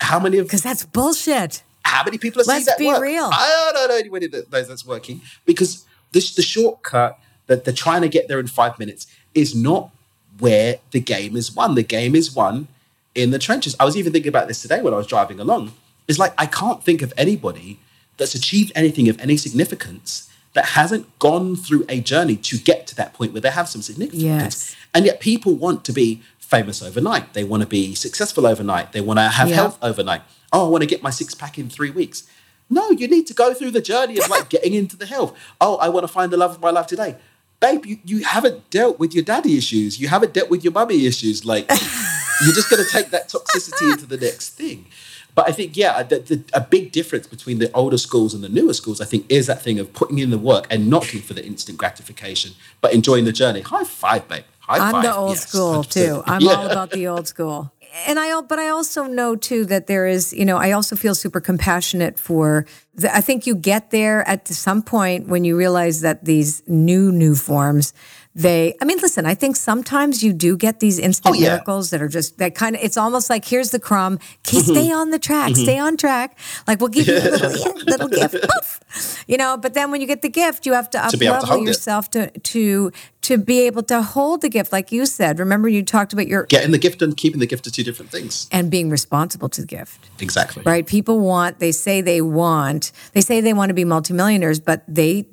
[0.01, 1.63] how many of because that's bullshit.
[1.85, 3.03] How many people are Let's seeing that be work?
[3.03, 3.31] real.
[3.33, 8.03] I don't know anybody that knows that's working because this the shortcut that they're trying
[8.03, 9.91] to get there in five minutes is not
[10.39, 11.75] where the game is won.
[11.75, 12.69] The game is won
[13.15, 13.77] in the trenches.
[13.79, 15.73] I was even thinking about this today when i was driving along.
[16.09, 17.79] It's like i can't think of anybody
[18.17, 22.95] that's achieved anything of any significance that hasn't gone through a journey to get to
[22.97, 24.23] that point where they have some significance.
[24.23, 24.77] Yes.
[24.95, 27.33] And yet people want to be famous overnight.
[27.33, 28.93] They want to be successful overnight.
[28.93, 30.23] They want to have health overnight.
[30.53, 32.29] Oh, I want to get my six pack in three weeks.
[32.69, 35.37] No, you need to go through the journey of like getting into the health.
[35.61, 37.17] Oh, I want to find the love of my life today.
[37.61, 40.01] Babe, you, you haven't dealt with your daddy issues.
[40.01, 41.45] You haven't dealt with your mummy issues.
[41.45, 41.69] Like,
[42.45, 44.87] you're just going to take that toxicity into the next thing.
[45.35, 48.49] But I think, yeah, the, the, a big difference between the older schools and the
[48.49, 51.23] newer schools, I think, is that thing of putting in the work and not looking
[51.23, 53.63] for the instant gratification, but enjoying the journey.
[53.63, 54.45] High five, babe.
[54.61, 55.03] High I'm five.
[55.05, 55.91] the old Yes, school 100%.
[55.91, 56.23] too.
[56.27, 56.51] I'm Yeah.
[56.57, 57.73] all about the old school.
[58.07, 61.15] And I, but I also know too that there is, you know, I also feel
[61.15, 62.65] super compassionate for.
[62.95, 67.13] The, I think you get there at some point when you realize that these new
[67.13, 67.93] new forms,
[68.35, 68.75] they.
[68.81, 69.27] I mean, listen.
[69.27, 71.49] I think sometimes you do get these instant Oh, yeah.
[71.51, 72.83] miracles that are just that kind of.
[72.83, 74.15] It's almost like here's the crumb.
[74.47, 74.73] Okay, mm-hmm.
[74.73, 75.53] stay on the track.
[75.53, 75.63] Mm-hmm.
[75.63, 76.39] Stay on track.
[76.67, 78.35] Like we'll give you a little little gift.
[78.35, 79.25] Poof.
[79.27, 81.63] You know, but then when you get the gift, you have to up level hold
[81.63, 81.67] it.
[81.69, 82.91] yourself to to
[83.23, 85.39] to be able to hold the gift, like you said.
[85.39, 88.11] Remember, you talked about your Getting the gift and keeping the gift are two different
[88.11, 88.49] things.
[88.51, 90.11] and being responsible to the gift.
[90.21, 90.63] Exactly.
[90.65, 90.87] Right?
[90.87, 95.27] People want, they say they want, they say they want to be multimillionaires, but they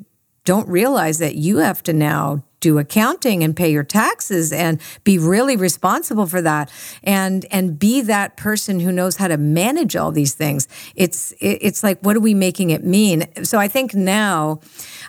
[0.46, 5.18] don't realize that you have to now do accounting and pay your taxes and be
[5.18, 6.72] really responsible for that
[7.04, 10.68] and and be that person who knows how to manage all these things.
[10.96, 13.28] It's it's like what are we making it mean?
[13.44, 14.60] So i think now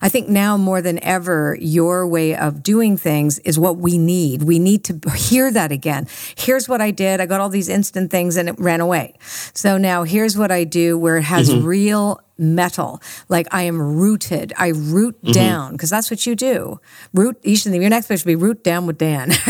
[0.02, 4.42] i think now more than ever your way of doing things is what we need.
[4.42, 6.06] We need to hear that again.
[6.36, 7.20] Here's what i did.
[7.20, 9.14] I got all these instant things and it ran away.
[9.54, 11.66] So now here's what i do where it has mm-hmm.
[11.66, 13.00] real metal.
[13.29, 14.53] Like I am rooted.
[14.59, 15.33] I root mm-hmm.
[15.33, 16.81] down because that's what you do.
[17.12, 17.38] Root.
[17.42, 17.72] You should.
[17.72, 19.31] Your next book should be root down with Dan.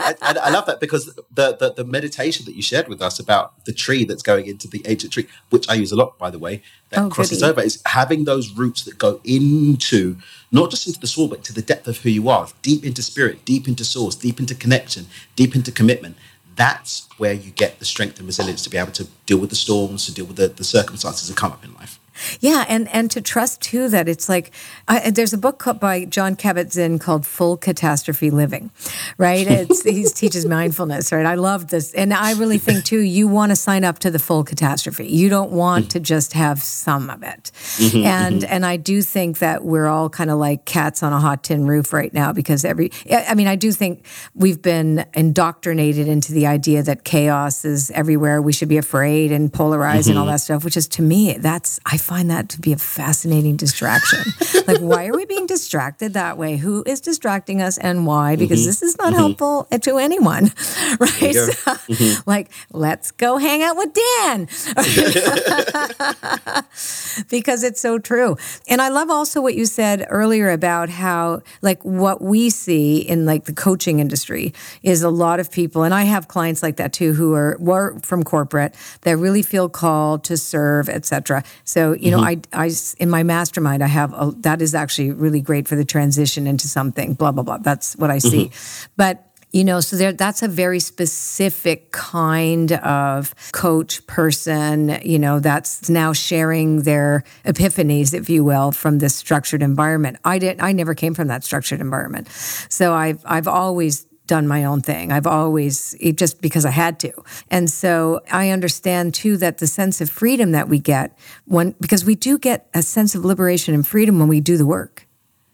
[0.00, 3.64] I, I, love that because the, the the meditation that you shared with us about
[3.64, 6.38] the tree that's going into the ancient tree, which I use a lot, by the
[6.38, 7.50] way, that Oh, crosses goody.
[7.50, 10.16] over, is having those roots that go into
[10.50, 13.02] not just into the soul, but to the depth of who you are, deep into
[13.02, 16.16] spirit, deep into source, deep into connection, deep into commitment.
[16.58, 19.56] That's where you get the strength and resilience to be able to deal with the
[19.56, 22.00] storms, to deal with the, the circumstances that come up in life.
[22.40, 24.52] Yeah, and and to trust too that it's like
[24.86, 28.70] I, there's a book by Jon Kabat-Zinn called Full Catastrophe Living,
[29.16, 29.46] right?
[29.46, 31.26] It's he teaches mindfulness, right?
[31.26, 34.18] I love this, and I really think too you want to sign up to the
[34.18, 35.08] full catastrophe.
[35.08, 35.90] You don't want mm-hmm.
[35.90, 38.52] to just have some of it, mm-hmm, and mm-hmm.
[38.52, 41.66] and I do think that we're all kind of like cats on a hot tin
[41.66, 44.04] roof right now because every I I mean I do think
[44.34, 48.40] we've been indoctrinated into the idea that chaos is everywhere.
[48.40, 51.80] We should be afraid and polarized and all that stuff, which is to me that's
[51.84, 54.20] I find that to be a fascinating distraction.
[54.66, 56.56] like, why are we being distracted that way?
[56.56, 58.34] Who is distracting us and why?
[58.34, 58.68] Because mm-hmm.
[58.68, 59.16] this is not mm-hmm.
[59.16, 60.44] helpful to anyone,
[60.98, 61.34] right?
[61.34, 62.28] So, mm-hmm.
[62.28, 64.38] Like, let's go hang out with Dan
[67.30, 68.38] because it's so true.
[68.68, 73.26] And I love also what you said earlier about how, like, what we see in
[73.26, 76.94] like the coaching industry is a lot of people, and I have clients like that
[76.94, 81.44] too, who are were from corporate that really feel called to serve, etc.
[81.64, 82.60] So, you know, mm-hmm.
[82.60, 85.84] I, I in my mastermind, I have a, that is actually really great for the
[85.84, 87.14] transition into something.
[87.14, 87.58] Blah blah blah.
[87.58, 88.92] That's what I see, mm-hmm.
[88.96, 89.24] but.
[89.50, 95.88] You know, so there, that's a very specific kind of coach person, you know, that's
[95.88, 100.18] now sharing their epiphanies, if you will, from this structured environment.
[100.22, 102.28] I didn't, I never came from that structured environment.
[102.68, 105.10] So I've, I've always done my own thing.
[105.10, 107.12] I've always, just because I had to.
[107.50, 112.04] And so I understand too that the sense of freedom that we get when, because
[112.04, 115.08] we do get a sense of liberation and freedom when we do the work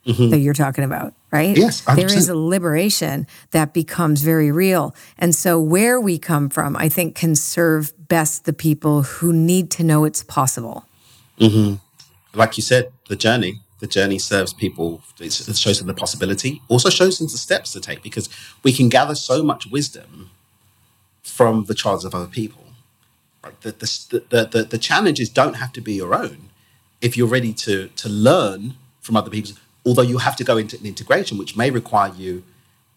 [0.07, 0.31] mm-hmm.
[0.31, 1.57] that you're talking about, right?
[1.57, 2.31] Yes, there is 100%.
[2.31, 4.95] a liberation that becomes very real.
[5.19, 9.71] And so, where we come from, I think, can serve best the people who need
[9.73, 10.85] to know it's possible.
[11.39, 11.75] Mm-hmm.
[12.39, 13.61] like you said, the journey.
[13.85, 15.03] The journey serves people.
[15.21, 16.63] It shows them the possibility.
[16.69, 18.31] Also shows them the steps to take because
[18.63, 20.31] we can gather so much wisdom
[21.23, 22.65] from the trials of other people.
[23.61, 26.49] The, the, the, the, the challenges don't have to be your own
[27.03, 29.53] if you're ready to to learn from other people.
[29.85, 32.43] Although you have to go into an integration, which may require you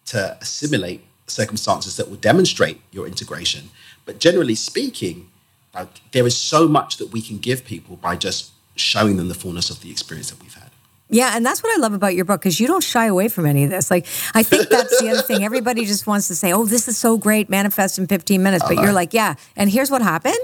[0.05, 3.71] to assimilate circumstances that will demonstrate your integration.
[4.05, 5.29] But generally speaking,
[5.75, 9.35] like, there is so much that we can give people by just showing them the
[9.35, 10.71] fullness of the experience that we've had.
[11.09, 13.45] Yeah, and that's what I love about your book because you don't shy away from
[13.45, 13.89] any of this.
[13.89, 15.43] Like, I think that's the other thing.
[15.43, 18.77] Everybody just wants to say, "Oh, this is so great, manifest in 15 minutes," but
[18.77, 20.37] you're like, "Yeah," and here's what happened,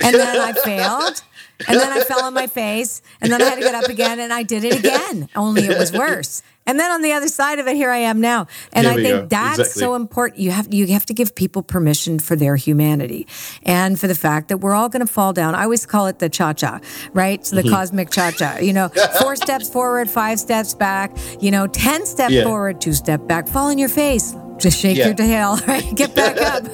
[0.00, 1.22] and then I failed,
[1.68, 4.18] and then I fell on my face, and then I had to get up again,
[4.18, 5.28] and I did it again.
[5.36, 6.42] Only it was worse.
[6.66, 8.46] And then on the other side of it, here I am now.
[8.72, 9.26] And I think go.
[9.26, 9.80] that's Exactly.
[9.80, 10.38] so important.
[10.40, 13.26] You have you have to give people permission for their humanity,
[13.64, 15.54] and for the fact that we're all going to fall down.
[15.56, 16.80] I always call it the cha cha,
[17.12, 17.44] right?
[17.44, 17.74] So the Mm-hmm.
[17.74, 18.58] cosmic cha cha.
[18.58, 18.88] You know,
[19.20, 21.16] four steps forward, five steps back.
[21.40, 22.44] You know, ten steps Yeah.
[22.44, 23.48] forward, two step back.
[23.48, 24.36] Fall on your face.
[24.58, 25.06] Just shake Yeah.
[25.06, 25.92] your tail, right?
[25.96, 26.64] Get back up.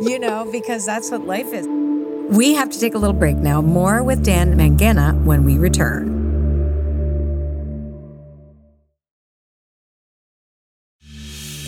[0.00, 1.66] you know, because that's what life is.
[2.36, 3.60] We have to take a little break now.
[3.62, 6.17] More with Dan Mangena when we return.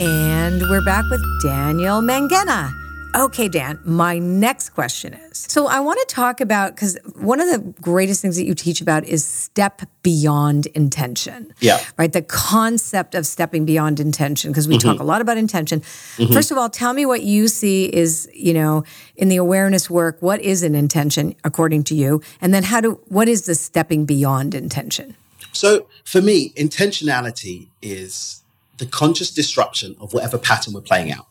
[0.01, 2.73] And we're back with Daniel Mangena.
[3.15, 7.49] Okay, Dan, my next question is so I want to talk about because one of
[7.49, 11.53] the greatest things that you teach about is step beyond intention.
[11.61, 11.81] Yeah.
[11.99, 12.11] Right?
[12.11, 14.89] The concept of stepping beyond intention, because we mm-hmm.
[14.89, 15.81] talk a lot about intention.
[15.81, 16.33] Mm-hmm.
[16.33, 18.85] First of all, tell me what you see is, you know,
[19.17, 22.23] in the awareness work, what is an intention according to you?
[22.41, 25.15] And then how do what is the stepping beyond intention?
[25.53, 28.40] So for me, intentionality is
[28.81, 31.27] the conscious disruption of whatever pattern we're playing out.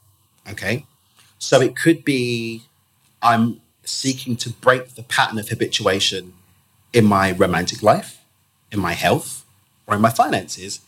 [0.49, 0.85] Okay.
[1.39, 2.63] So it could be
[3.21, 6.33] I'm seeking to break the pattern of habituation
[6.93, 8.23] in my romantic life,
[8.71, 9.43] in my health,
[9.87, 10.81] or in my finances.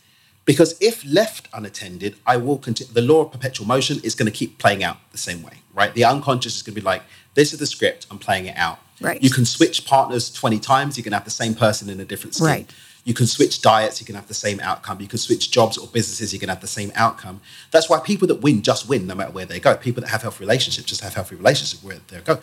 [0.44, 2.92] Because if left unattended, I will continue.
[2.92, 5.92] The law of perpetual motion is going to keep playing out the same way, right?
[5.92, 7.02] The unconscious is going to be like,
[7.34, 8.78] this is the script, I'm playing it out.
[9.00, 9.22] Right.
[9.22, 12.34] You can switch partners 20 times, you can have the same person in a different
[12.34, 12.46] skin.
[12.46, 12.70] Right.
[13.04, 15.00] You can switch diets, you can have the same outcome.
[15.00, 17.40] You can switch jobs or businesses, you can have the same outcome.
[17.72, 19.76] That's why people that win just win no matter where they go.
[19.76, 22.40] People that have healthy relationships just have healthy relationships where they go.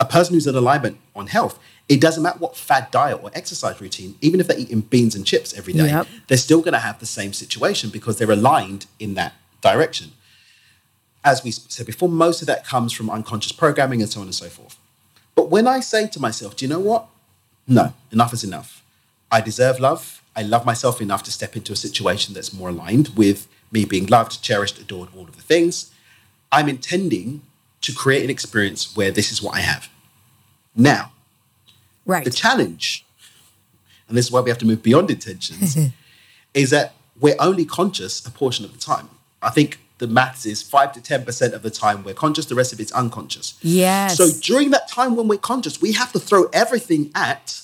[0.00, 3.80] A person who's in alignment on health, it doesn't matter what fad diet or exercise
[3.80, 6.08] routine, even if they're eating beans and chips every day, yep.
[6.26, 10.10] they're still going to have the same situation because they're aligned in that direction.
[11.24, 14.34] As we said before, most of that comes from unconscious programming and so on and
[14.34, 14.76] so forth.
[15.36, 17.06] But when I say to myself, do you know what?
[17.68, 18.81] No, enough is enough
[19.32, 20.22] I deserve love.
[20.36, 24.06] I love myself enough to step into a situation that's more aligned with me being
[24.06, 25.90] loved, cherished, adored, all of the things.
[26.52, 27.40] I'm intending
[27.80, 29.88] to create an experience where this is what I have.
[30.76, 31.12] Now,
[32.04, 32.24] right.
[32.24, 33.04] the challenge,
[34.06, 35.78] and this is why we have to move beyond intentions,
[36.54, 39.08] is that we're only conscious a portion of the time.
[39.40, 42.72] I think the maths is five to 10% of the time we're conscious, the rest
[42.72, 43.58] of it's unconscious.
[43.62, 44.16] Yes.
[44.16, 47.62] So during that time when we're conscious, we have to throw everything at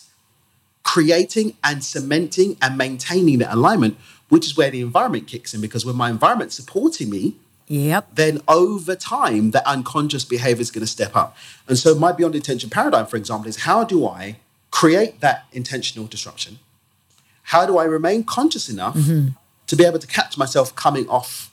[0.88, 3.94] creating and cementing and maintaining that alignment,
[4.30, 5.60] which is where the environment kicks in.
[5.60, 7.36] Because when my environment's supporting me,
[7.70, 8.14] Yep.
[8.14, 11.36] Then over time, that unconscious behavior is going to step up.
[11.68, 14.38] And so, my beyond intention paradigm, for example, is how do I
[14.70, 16.60] create that intentional disruption?
[17.42, 19.32] How do I remain conscious enough mm-hmm.
[19.66, 21.52] to be able to catch myself coming off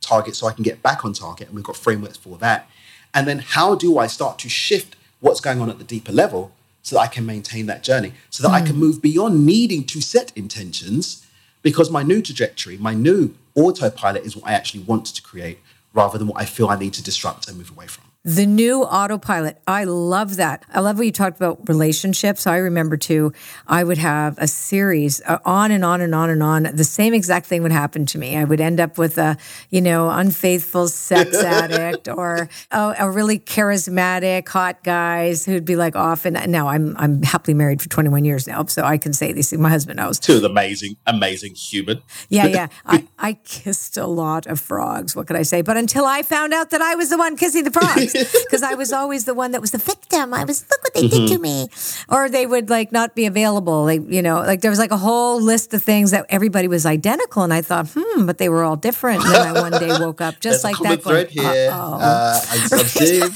[0.00, 1.46] target so I can get back on target?
[1.46, 2.68] And we've got frameworks for that.
[3.14, 6.50] And then, how do I start to shift what's going on at the deeper level
[6.82, 8.62] so that I can maintain that journey, so that mm.
[8.62, 11.24] I can move beyond needing to set intentions
[11.62, 15.58] because my new trajectory, my new autopilot is what I actually want to create
[15.94, 18.01] rather than what I feel I need to disrupt and move away from.
[18.24, 19.60] The new autopilot.
[19.66, 20.64] I love that.
[20.72, 22.46] I love what you talked about relationships.
[22.46, 23.32] I remember too,
[23.66, 26.68] I would have a series uh, on and on and on and on.
[26.72, 28.36] The same exact thing would happen to me.
[28.36, 29.36] I would end up with a,
[29.70, 35.96] you know, unfaithful sex addict or a, a, really charismatic hot guys who'd be like
[35.96, 36.24] off.
[36.24, 38.64] And now I'm, I'm happily married for 21 years now.
[38.66, 39.60] So I can say these things.
[39.60, 40.20] My husband knows.
[40.20, 42.00] To amazing, amazing human.
[42.28, 42.68] Yeah, yeah.
[42.86, 45.16] I, I kissed a lot of frogs.
[45.16, 45.60] What could I say?
[45.60, 48.11] But until I found out that I was the one kissing the frogs
[48.44, 50.34] because I was always the one that was the victim.
[50.34, 51.26] I was look what they mm-hmm.
[51.26, 51.68] did to me,
[52.08, 53.84] or they would like not be available.
[53.84, 56.86] Like you know, like there was like a whole list of things that everybody was
[56.86, 59.24] identical, and I thought, hmm, but they were all different.
[59.24, 61.02] And then I one day woke up just like that.
[61.02, 61.70] Thread going, here.
[61.72, 63.30] Uh, I'm, I'm seeing,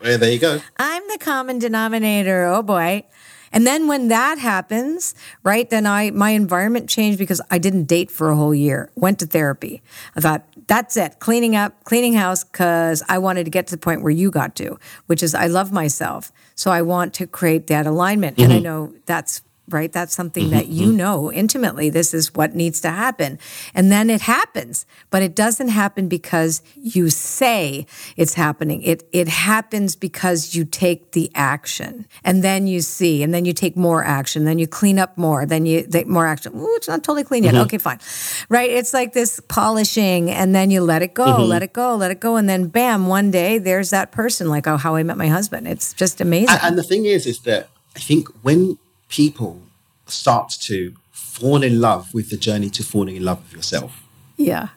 [0.00, 0.60] well, there you go.
[0.78, 2.44] I'm the common denominator.
[2.46, 3.04] Oh boy.
[3.52, 8.10] And then when that happens, right, then I my environment changed because I didn't date
[8.10, 8.90] for a whole year.
[8.94, 9.82] Went to therapy.
[10.16, 11.18] I thought that's it.
[11.18, 14.54] Cleaning up, cleaning house cuz I wanted to get to the point where you got
[14.56, 16.32] to, which is I love myself.
[16.54, 18.36] So I want to create that alignment.
[18.36, 18.44] Mm-hmm.
[18.44, 18.64] And I mm-hmm.
[18.64, 19.92] know that's right?
[19.92, 20.96] That's something mm-hmm, that you mm-hmm.
[20.96, 21.90] know intimately.
[21.90, 23.38] This is what needs to happen.
[23.74, 28.82] And then it happens, but it doesn't happen because you say it's happening.
[28.82, 33.52] It, it happens because you take the action and then you see, and then you
[33.52, 36.52] take more action, then you clean up more, then you take more action.
[36.56, 37.54] Ooh, it's not totally clean yet.
[37.54, 37.62] Mm-hmm.
[37.64, 38.00] Okay, fine.
[38.48, 38.70] Right?
[38.70, 41.42] It's like this polishing and then you let it go, mm-hmm.
[41.42, 42.36] let it go, let it go.
[42.36, 45.68] And then bam, one day there's that person like, oh, how I met my husband.
[45.68, 46.50] It's just amazing.
[46.50, 48.78] And, and the thing is, is that I think when
[49.10, 49.60] people
[50.06, 54.02] start to fall in love with the journey to falling in love with yourself.
[54.36, 54.68] Yeah.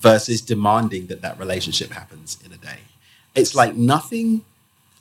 [0.00, 2.78] Versus demanding that that relationship happens in a day.
[3.34, 4.44] It's like nothing,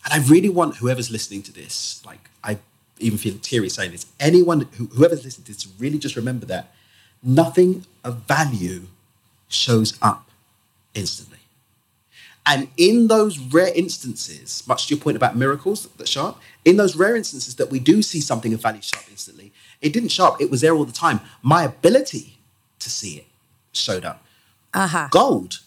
[0.04, 2.60] and I really want whoever's listening to this, like I
[3.00, 6.74] even feel teary saying this, anyone, who, whoever's listening to this, really just remember that
[7.24, 8.88] nothing of value
[9.48, 10.30] shows up
[10.94, 11.40] instantly.
[12.46, 16.78] And in those rare instances, much to your point about miracles that show up, in
[16.78, 20.10] those rare instances that we do see something of value show up instantly, it didn't
[20.10, 20.42] show up.
[20.42, 21.20] It was there all the time.
[21.42, 22.38] My ability
[22.80, 23.26] to see it
[23.74, 24.24] showed up.
[24.74, 25.08] Uh-huh.
[25.12, 25.60] Gold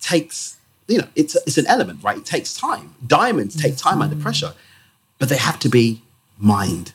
[0.00, 0.56] takes,
[0.88, 2.18] you know, it's, it's an element, right?
[2.18, 2.94] It takes time.
[3.06, 4.02] Diamonds take time mm-hmm.
[4.02, 4.52] under pressure,
[5.18, 6.02] but they have to be
[6.38, 6.92] mined.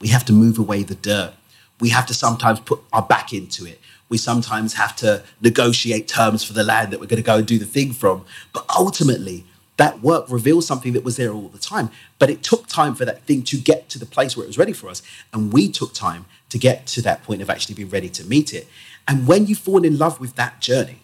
[0.00, 1.34] We have to move away the dirt.
[1.80, 3.80] We have to sometimes put our back into it.
[4.08, 7.46] We sometimes have to negotiate terms for the land that we're going to go and
[7.46, 8.24] do the thing from.
[8.52, 9.44] But ultimately,
[9.76, 11.90] that work revealed something that was there all the time.
[12.18, 14.58] But it took time for that thing to get to the place where it was
[14.58, 15.02] ready for us.
[15.32, 18.54] And we took time to get to that point of actually being ready to meet
[18.54, 18.68] it.
[19.08, 21.00] And when you fall in love with that journey,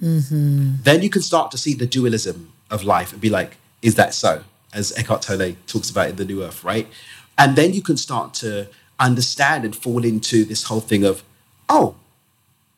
[0.00, 0.76] mm-hmm.
[0.82, 4.14] then you can start to see the dualism of life and be like, is that
[4.14, 4.44] so?
[4.72, 6.88] As Eckhart Tolle talks about in The New Earth, right?
[7.38, 8.68] And then you can start to
[8.98, 11.22] understand and fall into this whole thing of,
[11.68, 11.96] oh,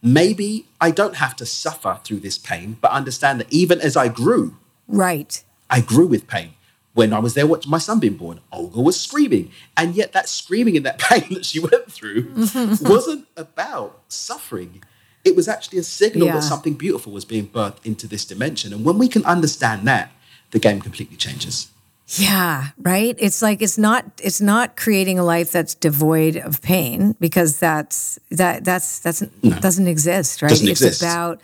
[0.02, 4.08] maybe I don't have to suffer through this pain, but understand that even as I
[4.08, 4.56] grew,
[4.88, 6.54] right, I grew with pain.
[6.94, 9.52] When I was there watching my son being born, Olga was screaming.
[9.76, 14.82] And yet that screaming and that pain that she went through wasn't about suffering.
[15.24, 16.34] It was actually a signal yeah.
[16.34, 18.72] that something beautiful was being birthed into this dimension.
[18.72, 20.10] And when we can understand that,
[20.50, 21.68] the game completely changes.
[22.08, 23.14] Yeah, right?
[23.18, 28.18] It's like it's not it's not creating a life that's devoid of pain because that's
[28.30, 29.58] that that's that's no.
[29.60, 30.48] doesn't exist, right?
[30.48, 31.02] Doesn't it's exist.
[31.02, 31.42] about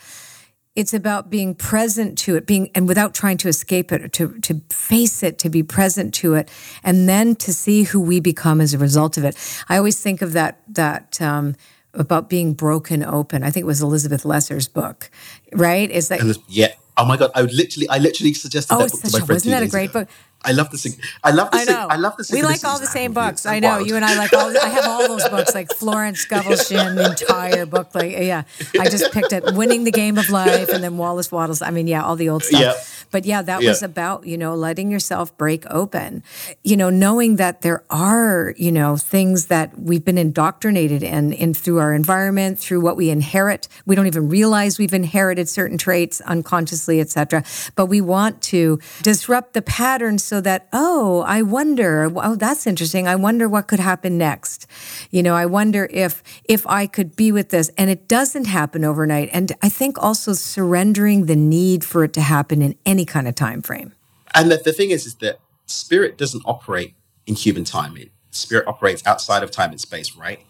[0.77, 4.61] it's about being present to it, being and without trying to escape it, to to
[4.70, 6.51] face it, to be present to it,
[6.83, 9.37] and then to see who we become as a result of it.
[9.68, 11.55] I always think of that that um,
[11.93, 13.43] about being broken open.
[13.43, 15.11] I think it was Elizabeth Lesser's book,
[15.53, 15.91] right?
[15.91, 16.75] Is that yeah?
[16.97, 17.31] Oh my god!
[17.35, 19.29] I would literally, I literally suggested oh, that book to my friend.
[19.29, 20.01] Wasn't that a great ago.
[20.01, 20.09] book?
[20.45, 21.86] I love the I love the I know.
[21.88, 23.47] I love the We like all the same books.
[23.47, 23.86] I know wild.
[23.86, 24.57] you and I like all.
[24.57, 27.95] I have all those books, like Florence Scovel Shinn, the entire book.
[27.95, 28.42] Like yeah,
[28.78, 31.62] I just picked up winning the game of life, and then Wallace Wattles.
[31.62, 32.61] I mean, yeah, all the old stuff.
[32.61, 32.74] Yeah.
[33.15, 33.69] But yeah, that yeah.
[33.69, 36.25] was about you know letting yourself break open,
[36.65, 41.55] you know, knowing that there are you know things that we've been indoctrinated in, in
[41.55, 43.69] through our environment, through what we inherit.
[43.87, 47.45] We don't even realize we've inherited certain traits unconsciously, etc.
[47.77, 53.07] But we want to disrupt the pattern so that oh I wonder, oh, that's interesting.
[53.07, 54.67] I wonder what could happen next.
[55.12, 58.85] You know, I wonder if if I could be with this and it doesn't happen
[58.85, 59.31] overnight.
[59.33, 63.35] And I think also surrendering the need for it to happen in any kind of
[63.35, 63.93] time frame.
[64.35, 66.95] And the, the thing is, is that spirit doesn't operate
[67.27, 67.97] in human time.
[67.97, 70.41] It, spirit operates outside of time and space, right?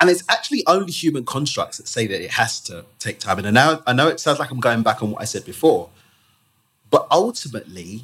[0.00, 3.38] And it's actually only human constructs that say that it has to take time.
[3.38, 5.44] And I know, I know it sounds like I'm going back on what I said
[5.44, 5.88] before,
[6.90, 8.02] but ultimately,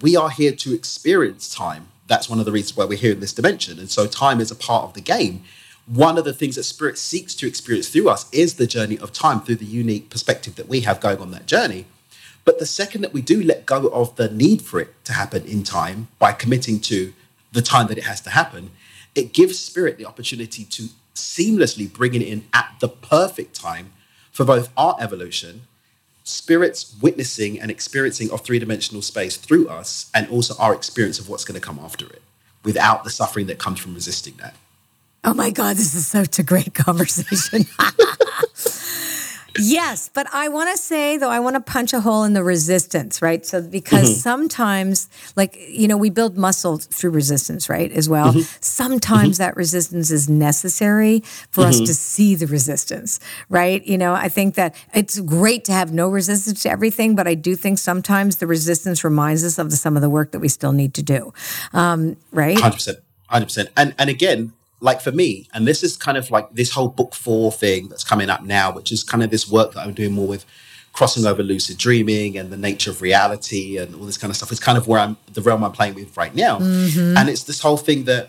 [0.00, 1.88] we are here to experience time.
[2.08, 3.78] That's one of the reasons why we're here in this dimension.
[3.78, 5.44] And so time is a part of the game.
[5.86, 9.12] One of the things that spirit seeks to experience through us is the journey of
[9.12, 11.86] time through the unique perspective that we have going on that journey.
[12.48, 15.44] But the second that we do let go of the need for it to happen
[15.44, 17.12] in time by committing to
[17.52, 18.70] the time that it has to happen,
[19.14, 23.92] it gives spirit the opportunity to seamlessly bring it in at the perfect time
[24.32, 25.64] for both our evolution
[26.24, 31.28] spirit's witnessing and experiencing of three dimensional space through us, and also our experience of
[31.28, 32.22] what's going to come after it
[32.64, 34.54] without the suffering that comes from resisting that.
[35.22, 37.66] Oh my God, this is such a great conversation.
[39.58, 42.42] Yes, but I want to say though, I want to punch a hole in the
[42.42, 43.44] resistance, right?
[43.44, 44.20] So because mm-hmm.
[44.20, 47.90] sometimes, like you know, we build muscle through resistance, right?
[47.92, 48.32] As well.
[48.32, 48.58] Mm-hmm.
[48.60, 49.44] Sometimes mm-hmm.
[49.44, 51.92] that resistance is necessary for us to mm-hmm.
[51.92, 53.84] see the resistance, right?
[53.84, 57.34] You know, I think that it's great to have no resistance to everything, but I
[57.34, 60.48] do think sometimes the resistance reminds us of the, some of the work that we
[60.48, 61.32] still need to do,
[61.72, 62.58] um, right?
[62.58, 63.68] Hundred percent, hundred percent.
[63.76, 67.14] And and again, like for me, and this is kind of like this whole book
[67.14, 70.12] four thing that's coming up now, which is kind of this work that I'm doing
[70.12, 70.44] more with
[70.92, 74.50] crossing over lucid dreaming and the nature of reality and all this kind of stuff.
[74.50, 76.58] It's kind of where I'm the realm I'm playing with right now.
[76.58, 77.16] Mm-hmm.
[77.16, 78.28] And it's this whole thing that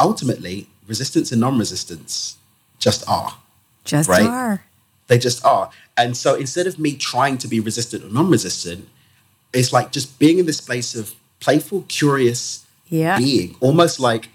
[0.00, 2.38] ultimately resistance and non-resistance
[2.78, 3.36] just are.
[3.84, 4.26] Just right?
[4.26, 4.64] are.
[5.06, 5.70] They just are.
[5.96, 8.88] And so instead of me trying to be resistant or non-resistant,
[9.52, 13.18] it's like just being in this place of playful, curious yeah.
[13.18, 14.28] being, almost like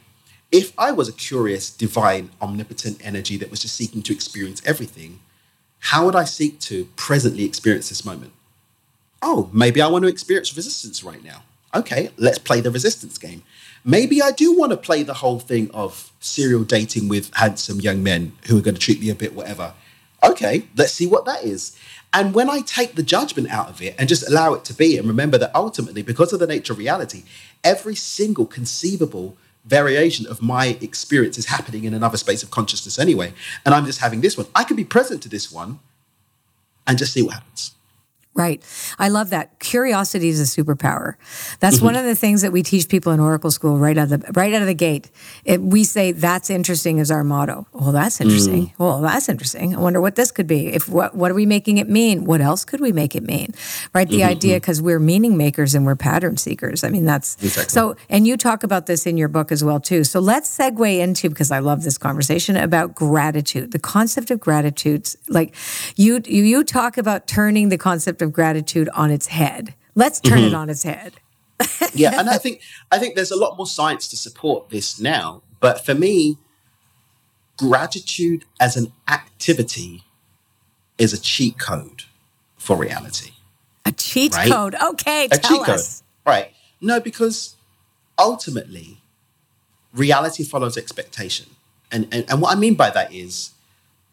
[0.54, 5.20] if I was a curious, divine, omnipotent energy that was just seeking to experience everything,
[5.80, 8.32] how would I seek to presently experience this moment?
[9.24, 11.42] Oh, maybe I want to experience resistance right now.
[11.74, 13.42] Okay, let's play the resistance game.
[13.84, 18.04] Maybe I do want to play the whole thing of serial dating with handsome young
[18.04, 19.74] men who are going to treat me a bit whatever.
[20.24, 21.76] Okay, let's see what that is.
[22.14, 25.00] And when I take the judgment out of it and just allow it to be,
[25.00, 27.24] and remember that ultimately, because of the nature of reality,
[27.64, 29.36] every single conceivable
[29.66, 33.34] variation of my experience is happening in another space of consciousness anyway.
[33.66, 34.48] And I'm just having this one.
[34.54, 35.80] I can be present to this one
[36.86, 37.72] and just see what happens.
[38.36, 38.64] Right.
[38.98, 39.60] I love that.
[39.60, 41.16] Curiosity is a superpower.
[41.60, 41.86] That's mm-hmm.
[41.86, 44.32] one of the things that we teach people in Oracle School right out of the
[44.34, 45.12] right out of the gate.
[45.46, 47.68] It, we say that's interesting is our motto.
[47.74, 48.68] Well, that's interesting.
[48.68, 48.74] Mm.
[48.80, 49.76] Well, that's interesting.
[49.76, 50.70] I wonder what this could be.
[50.70, 52.26] If what what are we making it mean?
[52.26, 53.54] What else could we make it mean?
[53.94, 54.10] Right?
[54.10, 54.32] The mm-hmm.
[54.32, 56.84] idea because we're meaning makers and we're pattern seekers.
[56.84, 57.70] I mean, that's exactly.
[57.70, 57.96] so.
[58.10, 60.04] And you talk about this in your book as well too.
[60.04, 63.74] So let's segue into because I love this conversation about gratitude.
[63.74, 65.08] The concept of gratitude.
[65.30, 65.56] Like
[65.96, 69.76] you you, you talk about turning the concept of gratitude on its head.
[69.96, 70.56] Let's turn it mm-hmm.
[70.56, 71.14] on its head.
[71.94, 72.62] yeah, and I think
[72.92, 75.44] I think there's a lot more science to support this now.
[75.60, 76.38] But for me,
[77.58, 80.04] gratitude as an activity
[80.98, 82.04] is a cheat code
[82.58, 83.32] for reality.
[83.86, 84.52] A cheat Right?
[84.52, 84.76] code.
[84.76, 85.80] Okay, A tell cheat code.
[86.26, 86.54] Right.
[86.82, 87.56] No, because
[88.18, 89.02] ultimately,
[89.94, 91.48] reality follows expectation.
[91.92, 93.53] And, and, and what I mean by that is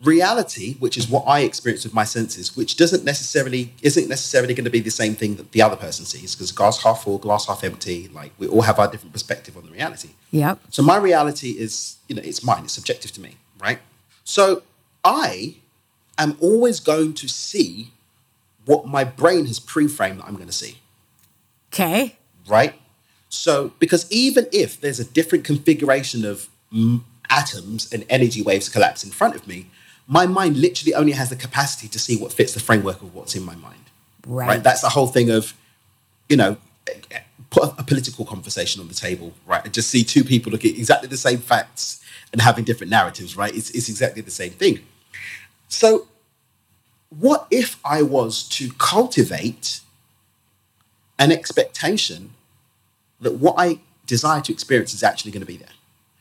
[0.03, 4.65] reality, which is what I experience with my senses, which doesn't necessarily isn't necessarily going
[4.65, 7.47] to be the same thing that the other person sees, because glass half full, glass
[7.47, 10.11] half empty, like we all have our different perspective on the reality.
[10.31, 10.59] Yep.
[10.71, 13.79] So my reality is, you know, it's mine, it's subjective to me, right?
[14.25, 14.63] So
[15.05, 15.57] I
[16.19, 17.93] am always going to see
[18.65, 20.79] what my brain has pre-framed that I'm going to see
[21.73, 22.17] Okay.
[22.49, 22.75] right?
[23.29, 29.05] So, because even if there's a different configuration of mm, atoms and energy waves collapse
[29.05, 29.67] in front of me,
[30.11, 33.37] my mind literally only has the capacity to see what fits the framework of what's
[33.37, 33.85] in my mind.
[34.27, 34.61] Right.
[34.61, 35.55] That's the whole thing of,
[36.29, 36.57] you know,
[37.51, 39.65] put a, a political conversation on the table, right?
[39.65, 43.37] And just see two people looking at exactly the same facts and having different narratives,
[43.37, 43.55] right?
[43.55, 44.81] It's, it's exactly the same thing.
[45.69, 46.09] So,
[47.17, 49.81] what if I was to cultivate
[51.21, 52.31] an expectation
[53.21, 55.69] that what I desire to experience is actually going to be there?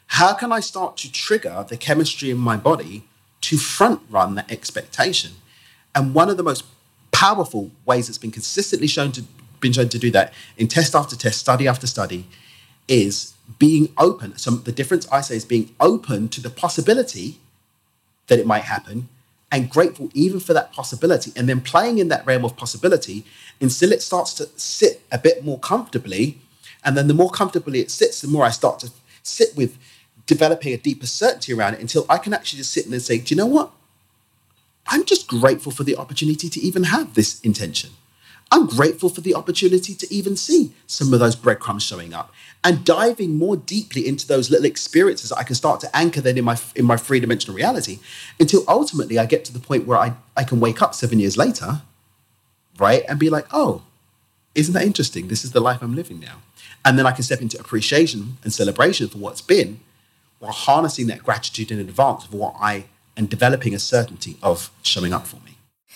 [0.08, 3.09] How can I start to trigger the chemistry in my body
[3.42, 5.32] to front run that expectation?
[5.96, 6.66] And one of the most
[7.12, 9.24] powerful ways that's been consistently shown to
[9.60, 12.26] been shown to do that in test after test, study after study,
[12.88, 14.38] is being open.
[14.38, 17.40] So the difference I say is being open to the possibility
[18.28, 19.10] that it might happen
[19.52, 23.26] and grateful even for that possibility and then playing in that realm of possibility
[23.60, 26.40] until it starts to sit a bit more comfortably
[26.84, 28.92] and then the more comfortably it sits the more i start to
[29.24, 29.78] sit with
[30.30, 33.18] developing a deeper certainty around it until i can actually just sit in and say
[33.18, 33.72] do you know what
[34.88, 37.90] i'm just grateful for the opportunity to even have this intention
[38.52, 42.32] i'm grateful for the opportunity to even see some of those breadcrumbs showing up
[42.64, 46.46] and diving more deeply into those little experiences I can start to anchor then in
[46.46, 48.00] my in my three dimensional reality
[48.40, 51.38] until ultimately I get to the point where I, I can wake up seven years
[51.38, 51.82] later,
[52.78, 53.84] right, and be like, oh,
[54.56, 55.28] isn't that interesting?
[55.28, 56.42] This is the life I'm living now.
[56.84, 59.80] And then I can step into appreciation and celebration for what's been
[60.40, 62.86] while harnessing that gratitude in advance of what I
[63.16, 65.50] and developing a certainty of showing up for me.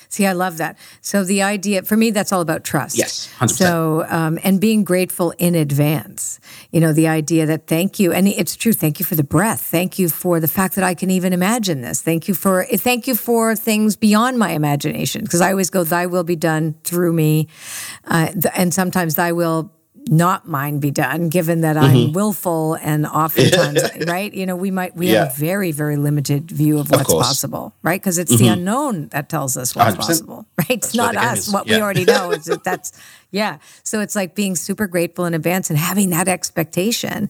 [0.09, 0.77] See, I love that.
[1.01, 2.95] So the idea for me, that's all about trust.
[2.95, 3.49] Yes, 100%.
[3.49, 6.39] So um, and being grateful in advance.
[6.71, 8.73] You know, the idea that thank you, and it's true.
[8.73, 9.61] Thank you for the breath.
[9.61, 12.01] Thank you for the fact that I can even imagine this.
[12.01, 15.23] Thank you for thank you for things beyond my imagination.
[15.23, 17.47] Because I always go, "Thy will be done through me,"
[18.05, 19.71] uh, and sometimes "Thy will."
[20.09, 22.11] Not mine be done, given that I'm Mm-hmm.
[22.13, 24.33] willful and oftentimes, right?
[24.33, 27.25] You know, we might we have a very very limited view of what's course.
[27.27, 28.01] possible, right?
[28.01, 29.97] Because it's the unknown that tells us what's 100%.
[29.97, 30.71] possible, right?
[30.71, 32.31] It's That's not where the game us, what we already know.
[32.35, 32.91] It's that that's
[33.31, 33.57] yeah.
[33.83, 37.29] So it's like being super grateful in advance and having that expectation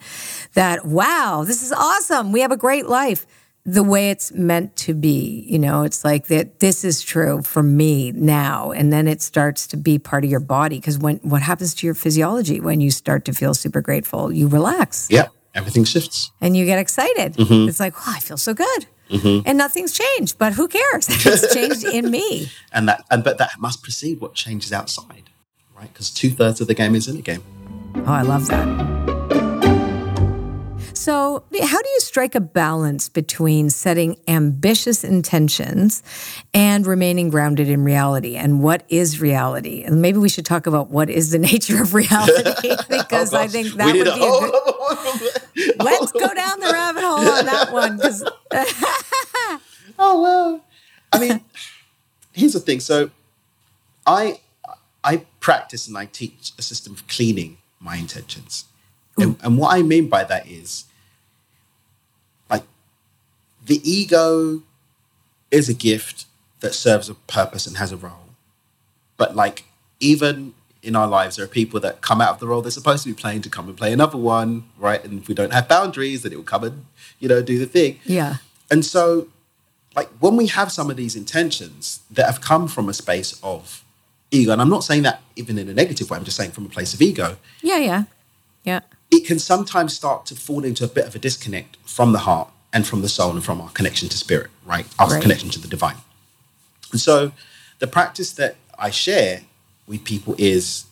[0.54, 2.32] that wow, this is awesome.
[2.32, 3.28] We have a great life.
[3.66, 6.60] The way it's meant to be, you know, it's like that.
[6.60, 10.42] This is true for me now, and then it starts to be part of your
[10.42, 10.80] body.
[10.80, 14.50] Because when what happens to your physiology when you start to feel super grateful, you
[14.50, 16.32] relax Yeah, everything shifts.
[16.42, 17.36] and you get excited.
[17.36, 17.70] Mm-hmm.
[17.70, 20.38] It's like, oh, I feel so good, and nothing's changed.
[20.38, 21.08] But who cares?
[21.26, 22.52] It's changed in me.
[22.74, 25.30] And that and but that must precede what changes outside,
[25.78, 25.88] right?
[25.94, 27.44] Because two thirds of the game is in the game.
[27.96, 29.13] Oh, I love that.
[31.04, 36.02] So, how do you strike a balance between setting ambitious intentions
[36.54, 38.38] and remaining grounded in reality?
[38.38, 39.84] And what is reality?
[39.84, 43.48] And maybe we should talk about what is the nature of reality oh, because I
[43.48, 45.76] think that Oh, would be a a good.
[45.84, 48.24] Let's go down the rabbit hole on that one because
[50.00, 50.64] oh well.
[51.12, 51.42] I mean,
[52.32, 52.80] here's the thing.
[52.80, 53.10] So,
[54.08, 54.40] I
[55.04, 58.64] I practice and I teach a system of cleaning my intentions,
[59.18, 60.86] and, and what I mean by that is,
[63.66, 64.62] the ego
[65.52, 66.26] is a gift
[66.60, 68.30] that serves a purpose and has a role,
[69.18, 69.66] but like
[70.00, 73.04] even in our lives, there are people that come out of the role they're supposed
[73.04, 75.04] to be playing to come and play another one, right?
[75.04, 76.86] And if we don't have boundaries, then it will come and
[77.20, 78.00] you know do the thing.
[78.04, 78.38] yeah,
[78.70, 79.28] And so,
[79.96, 83.84] like, when we have some of these intentions that have come from a space of
[84.30, 86.66] ego, and I'm not saying that even in a negative way, I'm just saying from
[86.66, 88.04] a place of ego, yeah, yeah,
[88.64, 88.82] yeah.
[89.10, 92.50] it can sometimes start to fall into a bit of a disconnect from the heart
[92.74, 94.86] and from the soul and from our connection to spirit, right?
[95.00, 95.22] Our Right.
[95.22, 95.98] connection to the divine.
[96.92, 97.32] And so,
[97.80, 99.42] the practice that I share
[99.88, 100.86] with people is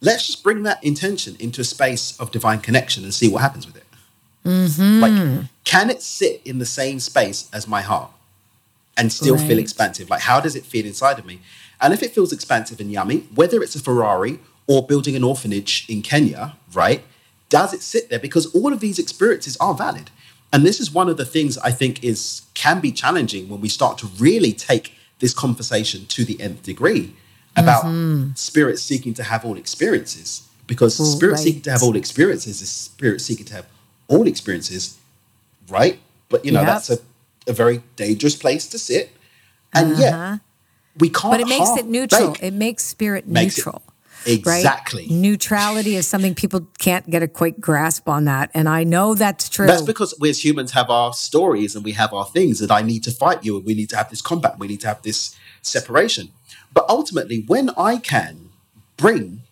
[0.00, 3.66] let's just bring that intention into a space of divine connection and see what happens
[3.66, 3.84] with it.
[4.44, 5.00] Mm-hmm.
[5.00, 8.10] Like, can it sit in the same space as my heart
[8.96, 10.08] and still feel expansive?
[10.08, 11.40] Like, how does it feel inside of me?
[11.80, 15.84] And if it feels expansive and yummy, whether it's a Ferrari or building an orphanage
[15.88, 17.02] in Kenya, right?
[17.48, 18.18] Does it sit there?
[18.18, 20.10] Because all of these experiences are valid.
[20.52, 23.68] And this is one of the things I think is can be challenging when we
[23.68, 27.14] start to really take this conversation to the nth degree
[27.56, 28.32] about mm-hmm.
[28.34, 30.48] spirit seeking to have all experiences.
[30.66, 31.40] Because spirit right.
[31.40, 33.66] seeking to have all experiences is spirit seeking to have
[34.06, 34.98] all experiences,
[35.68, 35.98] right?
[36.28, 36.68] But you know, yep.
[36.68, 36.98] that's a,
[37.46, 39.10] a very dangerous place to sit.
[39.72, 40.02] And uh-huh.
[40.02, 40.40] yet
[40.98, 41.32] we can't.
[41.32, 42.36] But it makes it neutral.
[42.40, 43.82] It makes spirit makes neutral.
[43.86, 43.87] It,
[44.28, 45.02] Exactly.
[45.02, 45.10] Right?
[45.10, 48.50] Neutrality is something people can't get a quick grasp on that.
[48.54, 49.66] And I know that's true.
[49.66, 52.82] That's because we as humans have our stories and we have our things that I
[52.82, 54.58] need to fight you and we need to have this combat.
[54.58, 56.30] We need to have this separation.
[56.72, 58.50] But ultimately, when I can
[58.96, 59.42] bring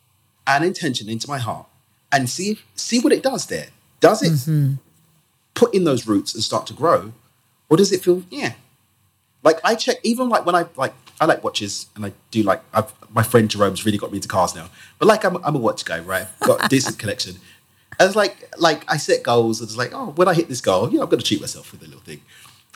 [0.47, 1.67] an intention into my heart
[2.13, 3.69] and see see what it does there,
[4.01, 4.75] does it mm-hmm.
[5.55, 7.13] put in those roots and start to grow?
[7.69, 8.53] Or does it feel, yeah.
[9.47, 12.61] Like I check, even like when I like I like watches and I do like
[12.75, 14.69] I've, my friend Jerome's really got me into cars now.
[14.99, 16.27] But like I'm, I'm a watch guy, right?
[16.43, 17.37] I've got a decent collection.
[18.01, 20.61] And it's like like I set goals and it's like, oh, when I hit this
[20.61, 22.23] goal, you know, I'm gonna treat myself with a little thing.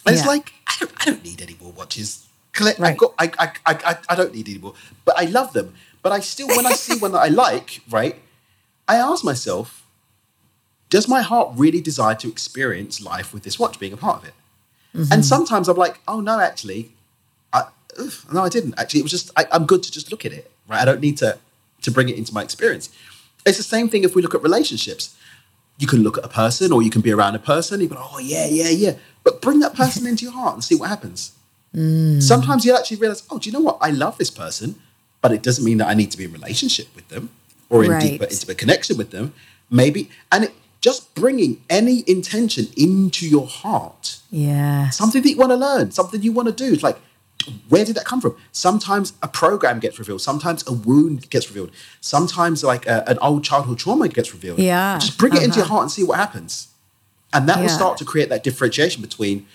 [0.06, 0.20] And yeah.
[0.20, 2.28] it's like, I don't I don't need any more watches.
[2.52, 2.92] Collect right.
[2.92, 4.74] I've got I, I I I don't need any more.
[5.04, 5.74] But I love them.
[6.02, 8.14] But I still when I see one that I like, right,
[8.86, 9.84] I ask myself,
[10.88, 14.28] does my heart really desire to experience life with this watch being a part of
[14.28, 14.34] it?
[14.94, 15.12] Mm-hmm.
[15.12, 16.92] And sometimes I'm like, oh no, actually,
[18.32, 19.00] no, I didn't actually.
[19.00, 20.80] It was just I, am good to just look at it, right?
[20.80, 21.38] I don't need to
[21.82, 22.90] to bring it into my experience.
[23.46, 25.16] It's the same thing if we look at relationships.
[25.78, 27.80] You can look at a person, or you can be around a person.
[27.80, 28.94] You go, oh yeah, yeah, yeah.
[29.24, 31.32] But bring that person into your heart and see what happens.
[31.74, 32.22] Mm.
[32.22, 33.78] Sometimes you actually realize, oh, do you know what?
[33.80, 34.74] I love this person,
[35.22, 37.30] but it doesn't mean that I need to be in relationship with them
[37.70, 38.02] or in right.
[38.02, 39.32] deeper intimate connection with them.
[39.70, 44.18] Maybe, and it, just bringing any intention into your heart.
[44.30, 44.90] Yeah.
[44.90, 46.72] Something that you want to learn, something you want to do.
[46.72, 46.98] It's like
[47.68, 48.36] where did that come from?
[48.52, 50.20] Sometimes a program gets revealed.
[50.20, 51.70] Sometimes a wound gets revealed.
[52.00, 54.58] Sometimes like a, an old childhood trauma gets revealed.
[54.58, 54.98] Yeah.
[54.98, 55.42] Just bring uh-huh.
[55.42, 55.74] it into your uh-huh.
[55.74, 56.68] heart and see what happens.
[57.32, 57.62] And that yeah.
[57.62, 59.46] will start to create that differentiation between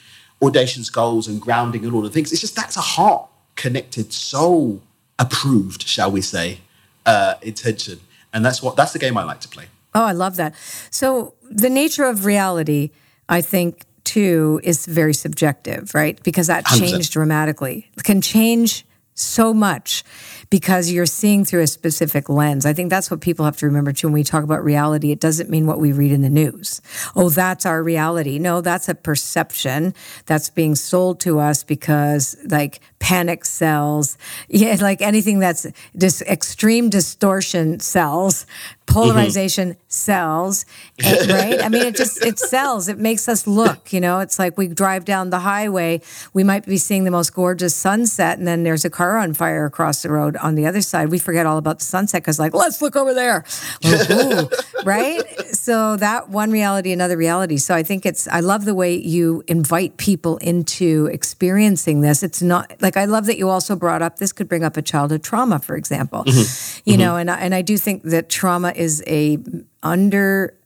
[0.41, 2.31] audacious goals and grounding and all the things.
[2.31, 4.81] It's just that's a heart connected, soul
[5.19, 6.59] approved, shall we say,
[7.05, 7.99] uh, intention.
[8.33, 9.65] And that's what that's the game I like to play.
[9.95, 10.53] Oh, I love that.
[10.91, 12.91] So the nature of reality,
[13.29, 16.21] I think, too is very subjective, right?
[16.21, 17.13] Because that changed 100%.
[17.13, 17.89] dramatically.
[18.03, 18.85] can change
[19.15, 20.03] so much
[20.49, 22.65] because you're seeing through a specific lens.
[22.65, 25.11] I think that's what people have to remember too when we talk about reality.
[25.11, 26.81] It doesn't mean what we read in the news.
[27.15, 28.39] Oh, that's our reality.
[28.39, 29.93] No, that's a perception
[30.25, 34.17] that's being sold to us because like panic sells,
[34.49, 38.45] yeah, like anything that's this extreme distortion sells
[38.85, 39.79] polarization mm-hmm.
[39.87, 40.65] sells
[41.03, 44.37] and, right i mean it just it sells it makes us look you know it's
[44.37, 45.99] like we drive down the highway
[46.33, 49.65] we might be seeing the most gorgeous sunset and then there's a car on fire
[49.65, 52.53] across the road on the other side we forget all about the sunset because like
[52.53, 53.43] let's look over there
[53.85, 54.49] ooh,
[54.83, 58.95] right so that one reality another reality so i think it's i love the way
[58.95, 64.01] you invite people into experiencing this it's not like i love that you also brought
[64.01, 66.81] up this could bring up a childhood trauma for example mm-hmm.
[66.89, 67.01] you mm-hmm.
[67.01, 69.37] know and, and i do think that trauma is a
[69.83, 70.57] under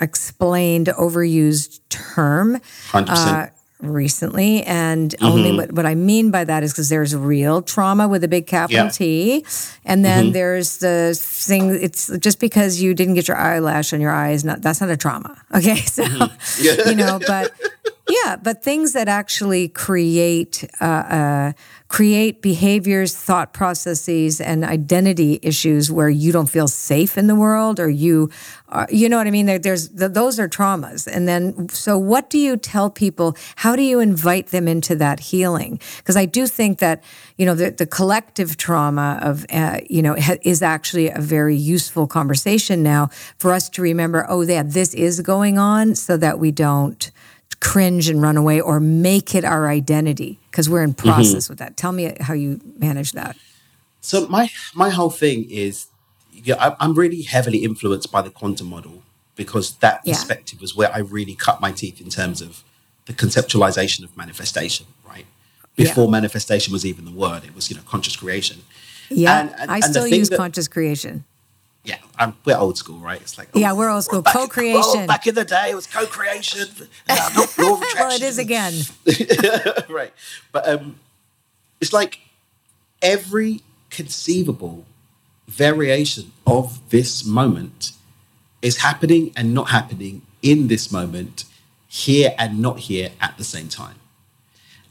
[0.00, 2.58] explained, overused term.
[2.90, 3.08] 100%.
[3.08, 3.46] Uh,
[3.80, 5.24] recently and mm-hmm.
[5.24, 8.46] only what, what i mean by that is because there's real trauma with a big
[8.46, 8.90] capital yeah.
[8.90, 9.44] t
[9.84, 10.32] and then mm-hmm.
[10.32, 14.44] there's the thing it's just because you didn't get your eyelash on your eye is
[14.44, 16.64] not that's not a trauma okay so mm-hmm.
[16.64, 16.88] yeah.
[16.90, 17.52] you know but
[18.08, 21.52] yeah but things that actually create uh, uh,
[21.88, 27.80] create behaviors, thought processes, and identity issues where you don't feel safe in the world
[27.80, 28.30] or you,
[28.68, 29.46] are, you know what I mean?
[29.46, 31.08] There, there's those are traumas.
[31.10, 33.36] And then, so what do you tell people?
[33.56, 35.80] How do you invite them into that healing?
[35.96, 37.02] Because I do think that,
[37.38, 42.06] you know, the, the collective trauma of, uh, you know, is actually a very useful
[42.06, 43.08] conversation now
[43.38, 47.10] for us to remember, oh, yeah, this is going on so that we don't
[47.60, 51.08] cringe and run away or make it our identity because we're in mm-hmm.
[51.08, 51.52] process mm-hmm.
[51.52, 51.76] with that.
[51.76, 53.36] Tell me how you manage that.
[54.00, 55.86] So my my whole thing is,
[56.32, 59.02] yeah, I'm really heavily influenced by the quantum model
[59.34, 60.14] because that yeah.
[60.14, 62.62] perspective was where I really cut my teeth in terms of
[63.06, 64.86] the conceptualization of manifestation.
[65.06, 65.26] Right
[65.78, 66.10] before yeah.
[66.10, 68.58] manifestation was even the word, it was you know conscious creation.
[69.10, 71.24] Yeah, and, and, I still use that, conscious creation
[71.88, 73.20] yeah, I'm, we're old school, right?
[73.20, 74.20] It's like oh, yeah, we're old school.
[74.20, 74.82] Back, co-creation.
[75.04, 76.68] Oh, back in the day, it was co-creation.
[77.10, 77.80] Uh, well,
[78.12, 78.74] it is again.
[79.88, 80.12] right,
[80.52, 81.00] but um,
[81.80, 82.20] it's like
[83.00, 84.84] every conceivable
[85.46, 87.92] variation of this moment
[88.60, 91.44] is happening and not happening in this moment,
[91.86, 93.96] here and not here at the same time.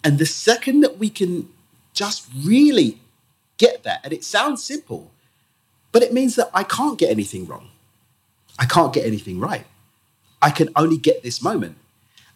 [0.03, 1.49] And the second that we can
[1.93, 2.99] just really
[3.57, 4.01] get that.
[4.03, 5.11] And it sounds simple,
[5.97, 7.69] but it means that I can't get anything wrong.
[8.59, 9.65] I can't get anything right.
[10.43, 11.75] I can only get this moment.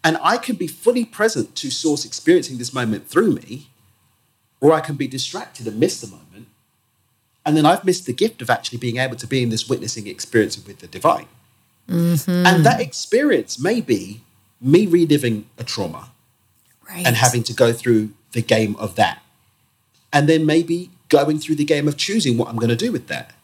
[0.04, 3.68] And I can be fully present to source experiencing this moment through me,
[4.62, 6.48] or I can be distracted and miss the moment.
[7.46, 10.08] And then I've missed the gift of actually being able to be in this witnessing
[10.08, 11.28] experience with the divine.
[11.88, 12.48] Mm-hmm.
[12.48, 14.24] And that experience may be
[14.60, 16.10] me reliving a trauma
[16.90, 17.06] right.
[17.06, 19.22] and having to go through the game of that.
[20.12, 23.06] And then maybe going through the game of choosing what I'm going to do with
[23.06, 23.36] that.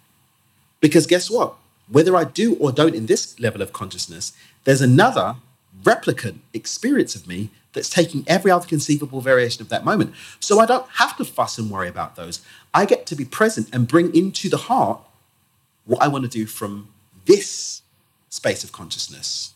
[0.80, 1.56] Because guess what?
[1.90, 4.34] Whether I do or don't in this level of consciousness,
[4.66, 5.38] there's another
[5.84, 10.14] replicant experience of me that's taking every other conceivable variation of that moment.
[10.40, 12.42] So I don't have to fuss and worry about those.
[12.74, 15.00] I get to be present and bring into the heart
[15.86, 16.90] what I want to do from
[17.26, 17.82] this
[18.30, 19.54] space of consciousness.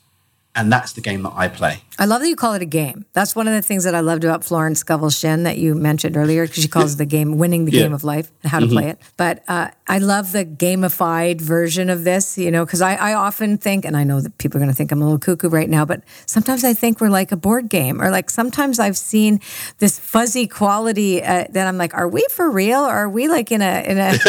[0.53, 1.81] And that's the game that I play.
[1.97, 3.05] I love that you call it a game.
[3.13, 6.17] That's one of the things that I loved about Florence Scovel Shinn that you mentioned
[6.17, 7.83] earlier, because she calls the game, winning the yeah.
[7.83, 8.73] game of life and how to mm-hmm.
[8.73, 8.99] play it.
[9.15, 13.57] But uh, I love the gamified version of this, you know, because I, I often
[13.57, 15.69] think, and I know that people are going to think I'm a little cuckoo right
[15.69, 19.39] now, but sometimes I think we're like a board game, or like sometimes I've seen
[19.77, 22.81] this fuzzy quality uh, that I'm like, are we for real?
[22.81, 24.17] Or are we like in a, in a,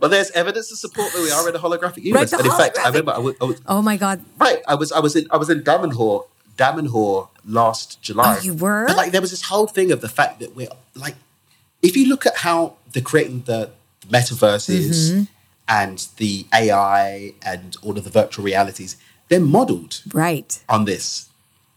[0.00, 2.32] well, there's evidence to support that we are in a holographic universe.
[2.32, 4.24] Right, and in fact, I remember I I was Oh my God!
[4.38, 6.26] Right, I was I was in I was in Davenport
[6.60, 8.36] Davenport last July.
[8.38, 10.68] Oh, you were and, like there was this whole thing of the fact that we're
[10.94, 11.14] like,
[11.80, 13.70] if you look at how the creating the
[14.08, 15.22] metaverse is mm-hmm.
[15.68, 18.98] and the AI and all of the virtual realities,
[19.28, 21.30] they're modeled right on this,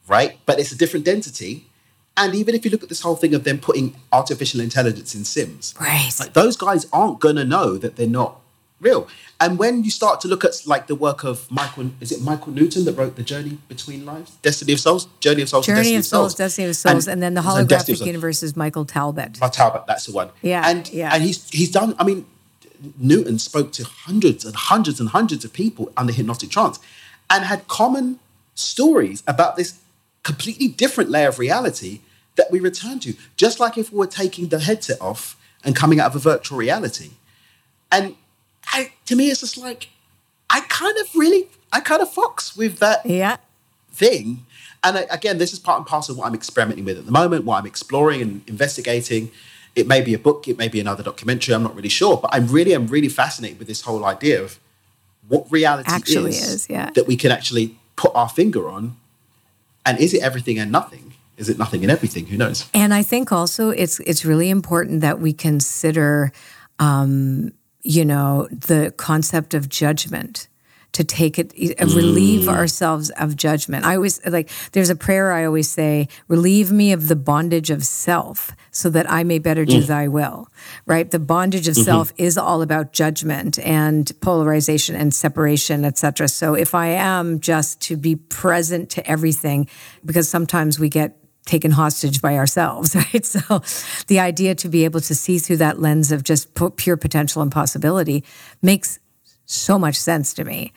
[0.07, 0.37] right?
[0.45, 1.67] But it's a different density.
[2.15, 5.23] And even if you look at this whole thing of them putting artificial intelligence in
[5.23, 6.11] Sims, right?
[6.19, 8.42] Like those guys aren't gonna know that they're not
[8.83, 9.07] real.
[9.39, 12.53] And when you start to look at like the work of Michael, is it Michael
[12.53, 15.97] Newton that wrote the Journey Between Lives, Destiny of Souls, Journey of Souls, Journey Destiny
[15.97, 19.39] of Souls, Destiny of Souls, and, and then the holographic universe is Michael Talbot.
[19.41, 20.29] My Talbot, that's the one.
[20.41, 21.11] Yeah, and yeah.
[21.13, 21.95] and he's he's done.
[21.99, 22.25] I mean,
[22.97, 26.79] Newton spoke to hundreds and hundreds and hundreds of people under hypnotic trance,
[27.29, 28.19] and had common
[28.55, 29.79] stories about this
[30.23, 31.99] completely different layer of reality
[32.35, 33.13] that we return to.
[33.35, 36.57] Just like if we were taking the headset off and coming out of a virtual
[36.57, 37.11] reality,
[37.91, 38.15] and
[38.73, 39.89] I, to me, it's just like
[40.49, 43.37] I kind of really, I kind of fox with that yeah.
[43.91, 44.45] thing.
[44.83, 47.11] And I, again, this is part and parcel of what I'm experimenting with at the
[47.11, 49.31] moment, what I'm exploring and investigating.
[49.75, 51.55] It may be a book, it may be another documentary.
[51.55, 54.59] I'm not really sure, but I'm really, I'm really fascinated with this whole idea of
[55.27, 56.89] what reality actually is, is yeah.
[56.91, 58.97] that we can actually put our finger on,
[59.85, 61.13] and is it everything and nothing?
[61.37, 62.27] Is it nothing and everything?
[62.27, 62.69] Who knows?
[62.73, 66.31] And I think also it's it's really important that we consider
[66.77, 67.53] um,
[67.83, 70.47] you know, the concept of judgment
[70.93, 72.53] to take it relieve mm.
[72.53, 77.07] ourselves of judgment i always like there's a prayer i always say relieve me of
[77.07, 79.87] the bondage of self so that i may better do mm.
[79.87, 80.47] thy will
[80.85, 81.83] right the bondage of mm-hmm.
[81.83, 87.81] self is all about judgment and polarization and separation etc so if i am just
[87.81, 89.67] to be present to everything
[90.05, 93.25] because sometimes we get taken hostage by ourselves, right?
[93.25, 93.61] So
[94.07, 97.51] the idea to be able to see through that lens of just pure potential and
[97.51, 98.23] possibility
[98.61, 98.99] makes
[99.45, 100.73] so much sense to me.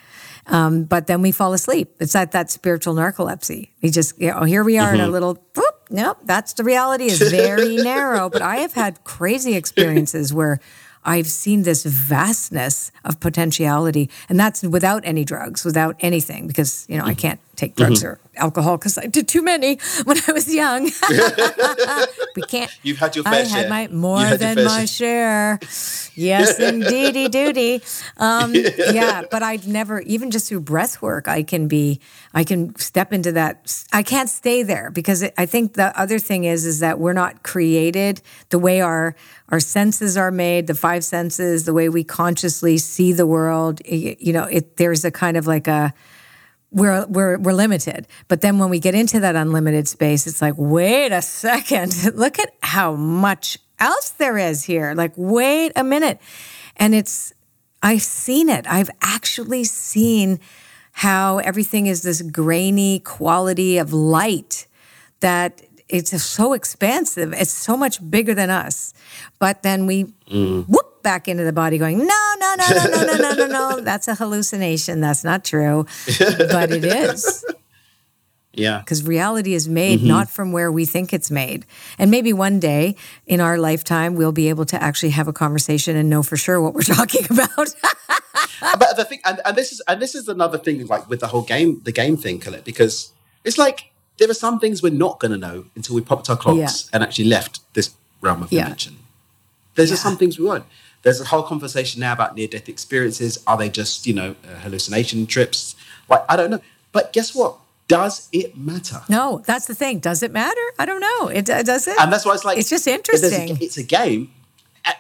[0.49, 1.97] Um, but then we fall asleep.
[1.99, 3.71] It's like that spiritual narcolepsy.
[3.83, 4.95] We just, you know, here we are mm-hmm.
[4.95, 5.13] in a mm-hmm.
[5.13, 8.29] little, whoop, nope, that's the reality is very narrow.
[8.31, 10.61] But I have had crazy experiences where
[11.07, 16.99] I've seen this vastness of potentiality, and that's without any drugs, without anything, because you
[16.99, 17.21] know I mm-hmm.
[17.21, 18.09] can't take drugs mm-hmm.
[18.09, 20.85] or alcohol because I did too many when I was young.
[22.37, 22.71] we can't.
[22.83, 23.63] You've had your fair I share.
[23.63, 25.59] had my more than my share.
[26.15, 27.83] Yes, indeedy, duty.
[28.17, 32.01] Um, yeah, but I've never, even just through breath work, I can be,
[32.35, 33.85] I can step into that.
[33.93, 37.13] I can't stay there because it, I think the other thing is, is that we're
[37.13, 39.15] not created the way our
[39.49, 43.81] our senses are made, the five senses, the way we consciously see the world.
[43.87, 45.95] You know, it there's a kind of like a
[46.71, 48.07] we're we're we're limited.
[48.29, 52.39] But then when we get into that unlimited space, it's like, wait a second, look
[52.39, 54.95] at how much else there is here.
[54.95, 56.21] Like, wait a minute.
[56.77, 57.33] And it's
[57.83, 58.67] I've seen it.
[58.69, 60.41] I've actually seen
[60.93, 64.67] how everything is this grainy quality of light
[65.21, 67.33] that it's so expansive.
[67.33, 68.93] It's so much bigger than us.
[69.39, 70.65] But then we mm.
[70.67, 72.05] whoop back into the body going, no,
[72.41, 73.81] no, no, no, no, no, no, no, no.
[73.91, 75.01] That's a hallucination.
[75.01, 75.87] That's not true.
[76.19, 77.45] But it is.
[78.59, 78.79] Yeah.
[78.79, 80.09] Because reality is made mm-hmm.
[80.09, 81.67] not from where we think it's made.
[81.99, 82.97] And maybe one day
[83.27, 86.59] in our lifetime, we'll be able to actually have a conversation and know for sure
[86.59, 87.75] what we're talking about.
[88.79, 91.27] but the thing, and, and this is and this is another thing, like with the
[91.27, 93.13] whole game, the game thing, Colette, because
[93.45, 96.37] it's like there are some things we're not going to know until we popped our
[96.39, 96.91] clocks yeah.
[96.95, 97.91] and actually left this
[98.23, 98.63] realm of Yeah.
[98.63, 98.97] dimension.
[99.77, 100.65] There's just some things we won't.
[101.07, 103.39] There's a whole conversation now about near death experiences.
[103.47, 105.77] Are they just, you know, uh, hallucination trips?
[106.09, 106.61] Like, I don't know.
[106.91, 107.59] But guess what?
[107.87, 109.03] Does it matter?
[109.09, 110.01] No, that's the thing.
[110.01, 110.61] Does it matter?
[110.81, 111.29] I don't know.
[111.29, 111.95] It uh, does it.
[112.01, 113.59] And that's why it's like It's just there's a- interesting.
[113.61, 114.33] it's a game,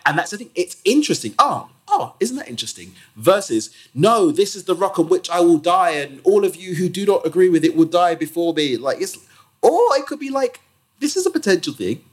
[0.06, 0.50] and that's the thing.
[0.54, 1.34] It's interesting.
[1.40, 2.94] Oh, oh, isn't that interesting?
[3.16, 6.76] Versus, no, this is the rock on which I will die, and all of you
[6.76, 8.76] who do not agree with it will die before me.
[8.76, 9.18] Like it's,
[9.60, 10.60] or it could be like,
[11.00, 12.04] this is a potential thing.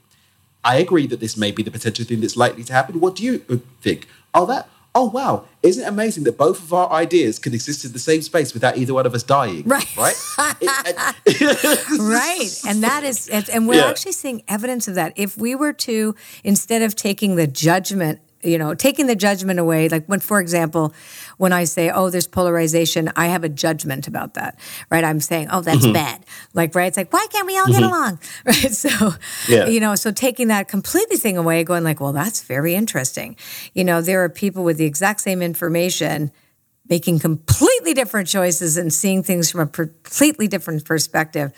[0.63, 2.99] I agree that this may be the potential thing that's likely to happen.
[2.99, 3.39] What do you
[3.81, 4.07] think?
[4.33, 4.69] Oh, that.
[4.95, 5.45] Oh, wow.
[5.63, 8.77] Isn't it amazing that both of our ideas can exist in the same space without
[8.77, 9.63] either one of us dying?
[9.65, 9.87] Right.
[9.97, 10.15] Right?
[11.99, 13.89] Right and that is and and we're Yeah.
[13.89, 18.57] actually seeing evidence of that if we were to instead of taking the judgment you
[18.57, 19.89] know taking the judgment away.
[19.89, 20.93] Like when for example
[21.37, 24.57] when i say oh there's polarization i have a judgment about that
[24.91, 25.03] right?
[25.03, 25.93] I'm saying oh that's Mm-hmm.
[25.93, 26.85] bad like right?
[26.87, 28.19] It's like why can't we all get along?
[28.45, 28.71] Right?
[28.71, 28.89] So
[29.47, 29.67] Yeah.
[29.67, 33.35] you know so taking that completely thing away going like well that's very interesting.
[33.73, 36.31] You know there are people with the exact same information
[36.89, 41.51] making completely different choices and seeing things from a completely different perspective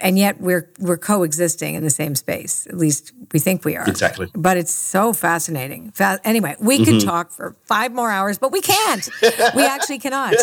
[0.00, 2.66] and yet we're we're coexisting in the same space.
[2.66, 3.88] At least we think we are.
[3.88, 4.28] Exactly.
[4.34, 5.90] but it's so fascinating.
[5.92, 7.08] Fa- anyway we could mm-hmm.
[7.08, 9.08] talk for five more hours but we can't.
[9.54, 10.34] We actually cannot.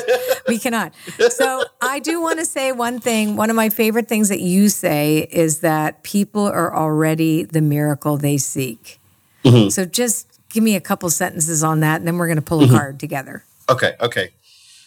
[0.47, 0.93] We cannot.
[1.29, 3.35] So i do want to say one thing.
[3.35, 8.17] One of my favorite things that you say is that people are already the miracle
[8.17, 8.99] they seek.
[9.43, 9.69] Mm-hmm.
[9.69, 12.61] So just give me a couple sentences on that and then we're going to pull
[12.61, 12.75] a mm-hmm.
[12.75, 13.43] card together.
[13.69, 14.31] Okay, okay.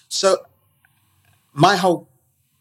[0.09, 0.39] So
[1.53, 2.09] my whole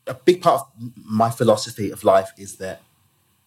[0.10, 2.82] a big part of my philosophy of life is that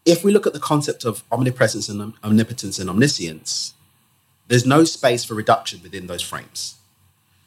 [0.05, 3.75] if we look at the concept of omnipresence and omnipotence and omniscience,
[4.49, 6.77] there's no space for reduction within those frames.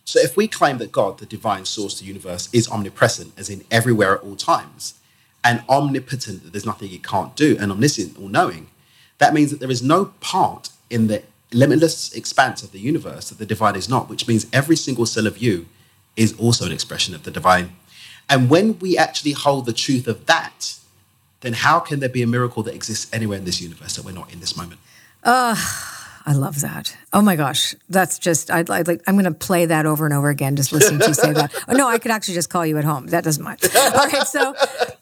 [0.04, 3.66] So if we claim that God, the divine source the universe, is omnipresent, as in
[3.72, 4.94] everywhere at all times,
[5.44, 8.68] and omnipotent, that there's nothing it can't do, and omniscient, all knowing,
[9.18, 13.38] that means that there is no part in the limitless expanse of the universe that
[13.38, 15.68] the divine is not, which means every single cell of you
[16.16, 17.76] is also an expression of the divine.
[18.30, 20.78] And when we actually hold the truth of that,
[21.42, 24.12] then how can there be a miracle that exists anywhere in this universe that we're
[24.12, 24.80] not in this moment?
[26.28, 26.98] I love that.
[27.14, 30.14] Oh my gosh, that's just I'd, I'd like I'm going to play that over and
[30.14, 31.54] over again, just listening to you say that.
[31.68, 33.08] Oh, no, I could actually just call you at home.
[33.08, 33.70] That doesn't matter.
[33.78, 34.56] All right, so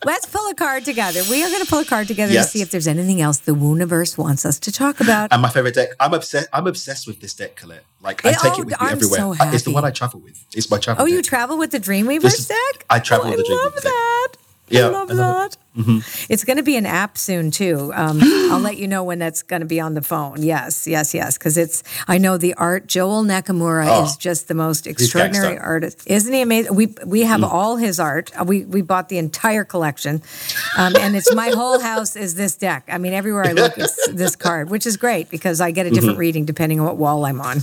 [0.05, 1.21] let's pull a card together.
[1.29, 2.47] We are going to pull a card together Yes.
[2.47, 5.31] to see if there's anything else the Wooniverse wants us to talk about.
[5.31, 6.49] And my favorite deck, I'm obsessed.
[6.51, 7.83] I'm obsessed with this deck, Colette.
[8.01, 9.19] Like I take oh, it with me I'm everywhere.
[9.19, 10.43] so It's the one I travel with.
[10.53, 11.03] It's my travel.
[11.03, 12.85] oh, you travel with the Dreamweavers This deck?
[12.89, 13.59] I travel oh, with the Dreamweaver.
[13.59, 13.83] I love deck.
[13.83, 14.29] that.
[14.69, 15.57] Yeah, I love I love that.
[16.29, 17.91] It's going to be an app soon too.
[17.95, 18.19] Um,
[18.51, 20.41] I'll let you know when that's going to be on the phone.
[20.41, 21.37] Yes, yes, yes.
[21.37, 22.85] Because it's, I know the art.
[22.87, 26.41] Joel Nakamura Oh, is just the most extraordinary artist, isn't he?
[26.41, 26.75] Amazing.
[26.75, 27.51] We we have Mm.
[27.51, 28.31] all his art.
[28.39, 30.21] Uh, We we bought the entire collection,
[30.77, 32.83] um, and it's my whole house is this deck.
[32.87, 35.89] I mean, everywhere I look, it's this card, which is great because I get a
[35.89, 36.19] different Mm-hmm.
[36.19, 37.57] reading depending on what wall I'm on.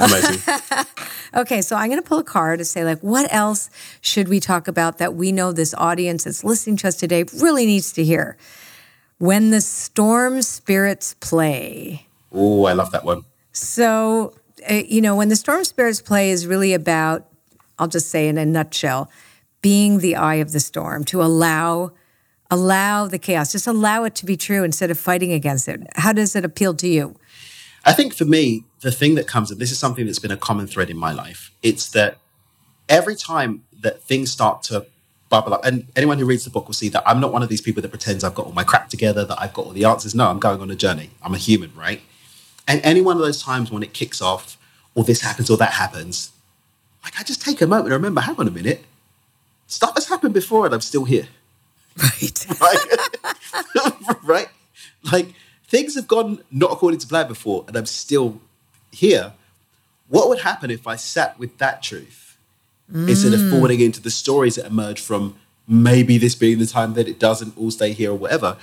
[0.00, 0.40] Amazing.
[1.34, 3.68] Okay, so I'm going to pull a card to say, like, what else
[4.00, 7.66] should we talk about that we know this audience that's listening to us today really
[7.66, 8.36] needs to hear?
[9.18, 12.06] When the storm spirits play.
[12.32, 13.22] oh, I love that one.
[13.52, 14.34] So,
[14.70, 17.26] uh, you know, when the storm spirits play is really about,
[17.78, 19.10] I'll just say in a nutshell,
[19.62, 21.92] being the eye of the storm to allow
[22.50, 26.14] allow the chaos just allow it to be true instead of fighting against it how
[26.14, 27.14] does it appeal to you
[27.84, 30.36] I think for me, the thing that comes, and this is something that's been a
[30.36, 32.18] common thread in my life, it's that
[32.88, 34.86] every time that things start to
[35.28, 37.48] bubble up, and anyone who reads the book will see that I'm not one of
[37.48, 39.84] these people that pretends I've got all my crap together, that I've got all the
[39.84, 40.14] answers.
[40.14, 41.10] No, I'm going on a journey.
[41.22, 42.00] I'm a human, right?
[42.66, 44.56] And any one of those times when it kicks off,
[44.94, 46.32] or this happens, or that happens,
[47.04, 48.84] like I just take a moment and remember, hang on a minute,
[49.66, 51.28] stuff has happened before, and I'm still here.
[51.96, 53.94] right right?
[54.24, 54.48] right?
[55.10, 55.34] Like
[55.66, 58.40] things have gone not according to plan before, and I'm still
[58.90, 59.32] here.
[60.08, 62.27] What would happen if I sat with that truth
[62.92, 65.36] instead of falling into the stories that emerge from
[65.66, 68.56] maybe this being the time that it doesn't all stay here or whatever?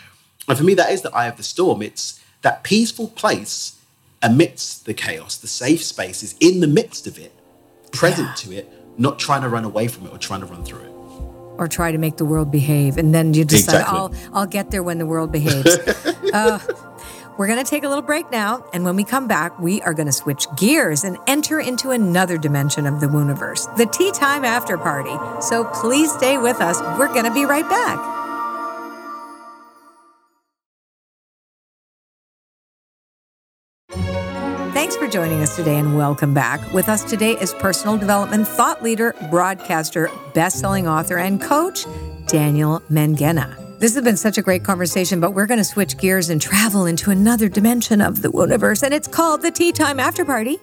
[0.47, 1.81] And for me, that is the eye of the storm.
[1.81, 3.75] It's that peaceful place
[4.21, 7.31] amidst the chaos, the safe space is in the midst of it,
[7.91, 10.79] present to it, not trying to run away from it or trying to run through
[10.79, 10.91] it.
[11.57, 13.97] or try to make the world behave and then you decide Exactly.
[13.97, 15.77] I'll I'll get there when the world behaves.
[16.33, 16.59] uh,
[17.37, 19.93] we're going to take a little break now and when we come back we are
[19.93, 24.45] going to switch gears and enter into another dimension of the Wooniverse, the tea time
[24.45, 25.15] after party.
[25.41, 26.81] So please stay with us.
[26.99, 28.15] We're going to be right back.
[34.73, 36.71] Thanks for joining us today and welcome back.
[36.71, 41.85] With us today is personal development thought leader, broadcaster, best-selling author, and coach
[42.27, 43.64] Daniel Mangena.
[43.77, 46.85] This has been such a great conversation, but we're going to switch gears and travel
[46.85, 50.57] into another dimension of the universe, and it's called the Tea Time After Party,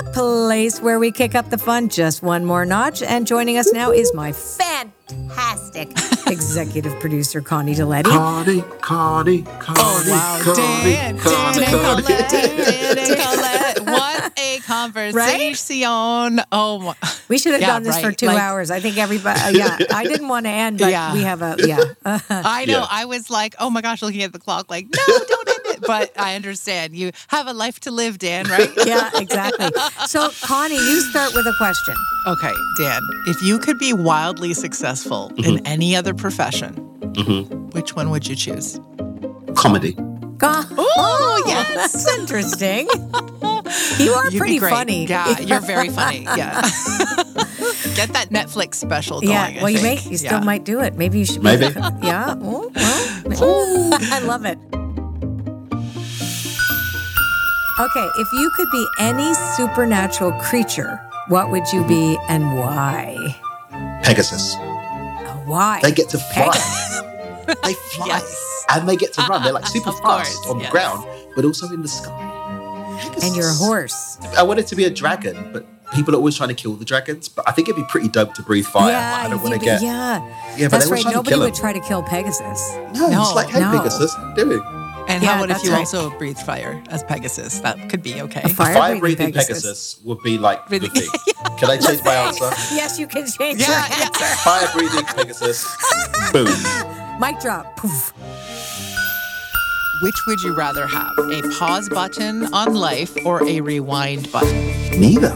[0.00, 3.02] a place where we kick up the fun just one more notch.
[3.02, 5.90] And joining us now is my fantastic
[6.26, 8.10] executive producer, Connie Deletti.
[8.10, 10.40] Connie, Connie, Connie, Oh, wow.
[10.42, 12.02] Connie, Dan, Connie, Dan, and Connie.
[12.02, 13.38] Colette, Dan and Colette.
[13.38, 13.57] What
[14.36, 16.40] a conversation.
[16.52, 16.94] Oh, my.
[17.28, 18.70] We should have Yeah, done this for two Like- hours.
[18.70, 21.12] I think everybody, uh, yeah, I didn't want to end, but Yeah.
[21.12, 21.78] we have a, yeah.
[22.30, 22.80] I know.
[22.80, 22.86] Yeah.
[22.90, 25.80] I was like, oh my gosh, looking at the clock, like, no, don't end it.
[25.86, 26.94] But I understand.
[26.96, 28.70] You have a life to live, Dan, right?
[28.86, 29.68] yeah, exactly.
[30.06, 31.94] So, Connie, you start with a question.
[32.26, 36.74] Okay, Dan, if you could be wildly successful in any other profession,
[37.72, 38.78] which one would you choose?
[39.54, 39.96] Comedy.
[40.38, 41.92] Go- Oh, yes.
[41.92, 42.88] That's interesting.
[43.98, 44.70] You are You'd pretty great.
[44.72, 45.06] funny.
[45.06, 46.22] Yeah, you're very funny.
[46.22, 46.60] Yeah.
[47.94, 49.32] Get that Netflix special going.
[49.32, 50.04] Yeah, I well, you think.
[50.04, 50.44] may, you still Yeah.
[50.44, 50.94] might do it.
[50.96, 51.42] Maybe you should.
[51.42, 51.64] Maybe.
[52.02, 52.34] yeah.
[52.40, 52.70] Oh,
[53.26, 54.58] well, I love it.
[57.80, 63.36] Okay, if you could be any supernatural creature, what would you be and why?
[64.02, 64.56] Pegasus.
[65.46, 65.80] Why?
[65.82, 66.56] They get to fly.
[67.62, 68.06] they fly.
[68.06, 68.44] Yes.
[68.70, 69.42] And they get to run.
[69.42, 72.24] They're like super Of fast course, on the ground, but also in the sky.
[73.22, 74.18] and you're a horse.
[74.36, 75.64] I wanted to be a dragon, but
[75.94, 77.28] people are always trying to kill the dragons.
[77.28, 78.92] But I think it'd be pretty dope to breathe fire.
[78.92, 79.80] but I don't want to get.
[79.82, 80.20] yeah.
[80.56, 81.04] Yeah, but That's right.
[81.06, 82.60] Nobody would try to kill Pegasus.
[82.94, 83.70] No, No, it's like, hey, no.
[83.78, 84.62] Pegasus, what are you doing?
[85.08, 85.78] And Yeah, how would if you right.
[85.78, 87.60] also breathe fire as Pegasus?
[87.60, 88.42] That could be okay.
[88.44, 89.98] A fire, Fire breathing breathing Pegasus.
[90.04, 91.08] would be like the Breathing- thing.
[91.58, 92.50] Can I change my answer?
[92.74, 94.04] Yes, you can change Yeah, your yeah.
[94.04, 94.24] answer.
[94.44, 95.64] Fire breathing Pegasus.
[96.32, 97.18] Boom.
[97.18, 97.74] Mic drop.
[97.76, 98.12] Poof.
[100.00, 101.18] Which would you rather have?
[101.18, 104.66] A pause button on life or a rewind button?
[105.00, 105.30] Neither.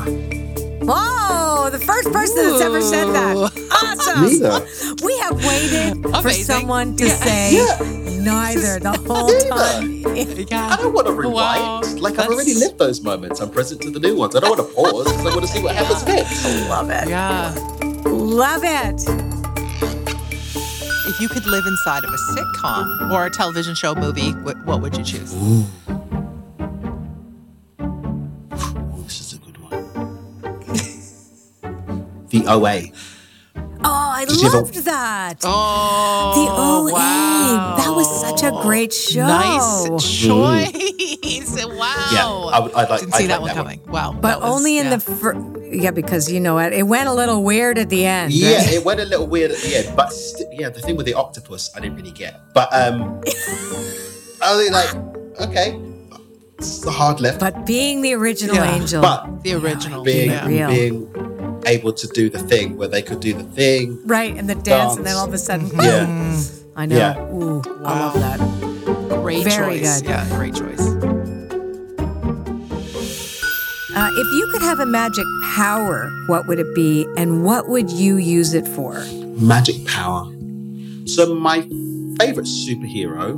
[0.84, 3.36] Whoa, the first person that's ever said that.
[3.82, 4.22] Awesome.
[4.24, 4.66] Neither.
[5.04, 7.16] We have waited for someone to Yeah.
[7.16, 8.22] say Yeah.
[8.22, 9.48] neither the whole Neither.
[9.48, 10.46] time.
[10.50, 10.68] Yeah.
[10.72, 11.34] I don't want to rewind.
[11.34, 13.40] Wow, like I've already lived those moments.
[13.40, 14.36] I'm present to the new ones.
[14.36, 16.44] I don't want to pause because I want to see what happens next.
[16.46, 17.08] I love it.
[17.08, 17.54] Yeah.
[18.06, 19.41] Love it.
[21.05, 24.80] If you could live inside of a sitcom or a television show movie, wh- what
[24.80, 25.34] would you choose?
[25.34, 25.64] Ooh,
[29.03, 29.72] this is a good one.
[32.28, 32.82] the OA.
[33.84, 35.34] Oh, I Did you ever- loved that.
[35.44, 36.92] Oh, the OA.
[36.92, 37.74] wow.
[37.78, 39.26] That was such a great show.
[39.26, 39.86] Nice
[40.22, 41.64] choice.
[41.64, 42.08] wow.
[42.12, 42.26] Yeah,
[42.56, 43.78] I would- I'd like- Didn't see I'd that like one that one.
[43.78, 43.92] coming.
[43.92, 44.12] Wow.
[44.20, 44.96] But was- only in yeah.
[44.96, 48.32] the fir- yeah, because you know what, it went a little weird at the end.
[48.32, 48.72] Yeah, right?
[48.74, 51.14] it went a little weird at the end, but st- yeah, the thing with the
[51.14, 52.38] octopus, I didn't really get.
[52.54, 53.02] But um,
[54.42, 54.94] I was like,
[55.48, 55.80] okay,
[56.58, 58.74] it's a hard left, But being the original Yeah.
[58.74, 60.04] angel, but the original.
[60.04, 60.46] being yeah.
[60.46, 60.68] Real.
[60.68, 61.31] being
[61.66, 63.98] able to do the thing where they could do the thing.
[64.06, 66.06] right, and the dance, and then all of a sudden, Yeah.
[66.74, 66.96] I know.
[66.96, 67.20] Yeah.
[67.32, 68.38] Ooh, I love that.
[69.20, 70.00] Great Very choice.
[70.00, 70.08] good.
[70.10, 70.80] Yeah, great choice.
[73.94, 77.90] Uh, if you could have a magic power, what would it be, and what would
[77.90, 79.04] you use it for?
[79.38, 80.24] magic power.
[81.06, 81.62] So my
[82.20, 83.36] favorite superhero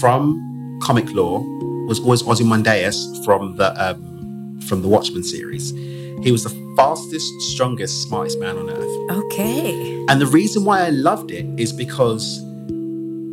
[0.00, 1.40] from comic lore
[1.86, 5.70] was always Ozymandias from the um, from the Watchmen series.
[6.22, 6.50] He was the
[6.80, 9.10] fastest, strongest, smartest man on earth.
[9.24, 10.04] Okay.
[10.08, 12.42] And the reason why I loved it is because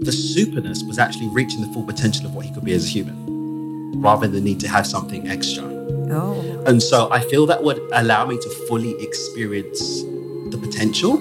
[0.08, 2.90] the superness was actually reaching the full potential of what he could be as a
[2.90, 5.64] human, rather than the need to have something extra.
[6.10, 10.02] Oh, And so I feel that would allow me to fully experience
[10.52, 11.14] the potential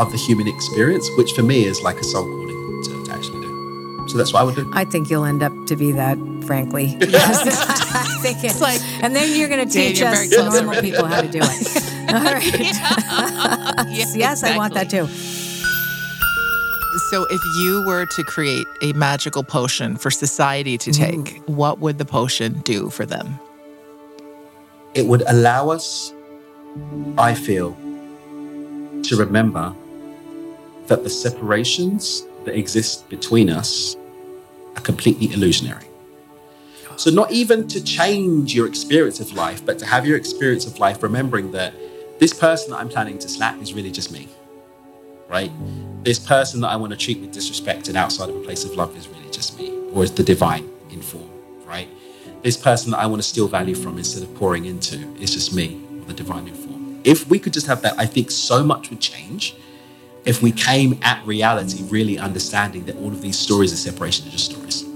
[0.00, 3.40] of the human experience, which for me is like a soul calling to, to actually
[3.40, 4.08] do.
[4.08, 4.70] So that's what I would do.
[4.74, 6.18] I think you'll end up to be that,
[6.48, 6.96] frankly.
[7.02, 10.90] I think it's like- and then you're going to teach you're us normal already.
[10.90, 11.84] people how to do it.
[12.14, 12.60] All right.
[13.94, 15.06] Yeah, yes, I want that too.
[17.10, 20.96] So, if you were to create a magical potion for society to mm.
[20.96, 23.38] take, what would the potion do for them?
[24.94, 26.14] It would allow us,
[27.18, 27.74] I feel,
[29.02, 29.74] to remember
[30.86, 33.96] that the separations that exist between us
[34.76, 35.87] are completely illusionary.
[36.98, 40.80] So, not even to change your experience of life, but to have your experience of
[40.80, 41.72] life remembering that
[42.18, 44.26] this person that I'm planning to slap is really just me,
[45.28, 45.52] right?
[46.02, 48.72] This person that I want to treat with disrespect and outside of a place of
[48.72, 51.30] love is really just me, or is the divine in form,
[51.64, 51.88] right?
[52.42, 55.54] This person that I want to steal value from instead of pouring into is just
[55.54, 57.00] me, or the divine in form.
[57.04, 59.54] If we could just have that, I think so much would change
[60.24, 64.32] if we came at reality really understanding that all of these stories of separation are
[64.32, 64.87] just stories.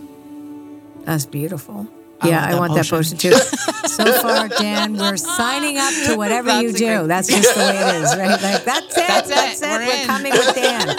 [1.04, 1.88] That's beautiful.
[2.24, 3.32] Yeah, I want that potion, too.
[3.86, 6.98] so far, Dan, we're signing up to whatever that's you do.
[6.98, 7.08] Great.
[7.08, 8.40] That's just the way it is, right?
[8.40, 9.08] Like that's it.
[9.08, 9.66] That's, that's it.
[9.66, 9.70] it.
[9.70, 10.90] We're, we're coming with Dan.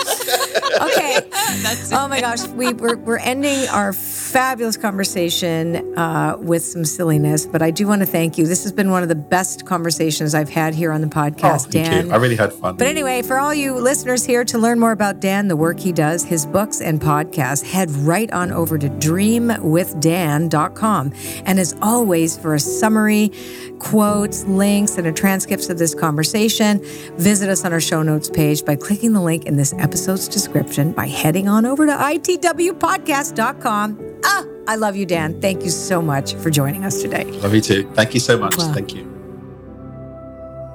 [0.81, 1.19] Okay.
[1.61, 1.95] That's it.
[1.95, 3.93] Oh my gosh, we we're, we're ending our
[4.33, 8.47] fabulous conversation uh, with some silliness, but I do want to thank you.
[8.47, 11.71] This has been one of the best conversations I've had here on the podcast, oh,
[11.71, 12.11] Dan.
[12.11, 12.77] I really had fun.
[12.77, 15.91] But anyway, for all you listeners here to learn more about Dan, the work he
[15.91, 21.13] does, his books and podcasts, head right on over to dreamwithdan.com.
[21.45, 23.31] And as always, for a summary,
[23.77, 26.83] quotes, links, and a transcript of this conversation,
[27.17, 30.91] visit us on our show notes page by clicking the link in this episode's description
[30.91, 35.39] by heading on over to itwpodcast.com Ah, I love you, Dan.
[35.41, 37.25] Thank you so much for joining us today.
[37.25, 37.89] Love you too.
[37.93, 38.57] Thank you so much.
[38.57, 38.73] Wow.
[38.73, 39.03] Thank you.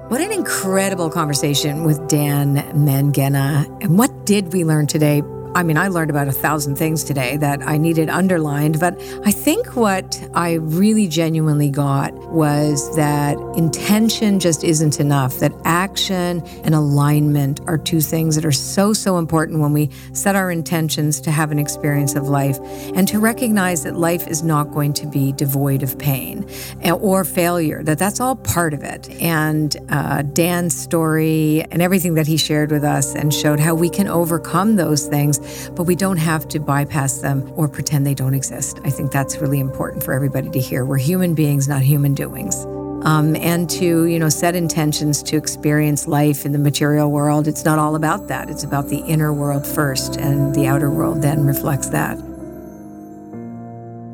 [0.09, 3.67] What an incredible conversation with Dan Mangena.
[3.83, 5.23] And what did we learn today?
[5.59, 8.95] I mean, I learned about a thousand things today that I needed underlined, but
[9.25, 16.43] I think what I really genuinely got was that intention just isn't enough, that action
[16.63, 21.21] and alignment are two things that are so, so important when we set our intentions
[21.23, 22.61] to have an experience of life
[22.95, 26.49] and to recognize that life is not going to be devoid of pain
[26.89, 29.11] or failure, that that's all part of it.
[29.21, 33.91] And uh, Dan's story and everything that he shared with us and showed how we
[33.91, 35.41] can overcome those things
[35.75, 38.79] but we don't have to bypass them or pretend they don't exist.
[38.85, 40.85] I think that's really important for everybody to hear.
[40.85, 42.67] We're human beings, not human doings.
[43.05, 47.65] Um, and to you know set intentions to experience life in the material world it's
[47.65, 51.47] not all about that it's about the inner world first and the outer world then
[51.47, 52.19] reflects that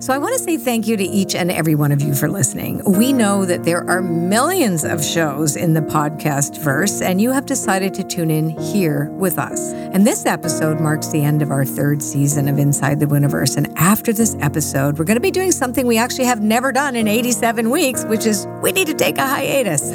[0.01, 2.28] so I want to say thank you to each and every one of you for
[2.28, 2.82] listening.
[2.84, 7.47] We know that there are millions of shows in the podcast verse, and you have
[7.47, 9.72] decided to tune in here with us.
[9.72, 13.57] And this episode marks the end of our third season of Inside the Wooniverse.
[13.57, 16.97] And after this episode, we're going to be doing something we actually have never done
[16.97, 19.92] in 87 weeks, which is we need to take a hiatus.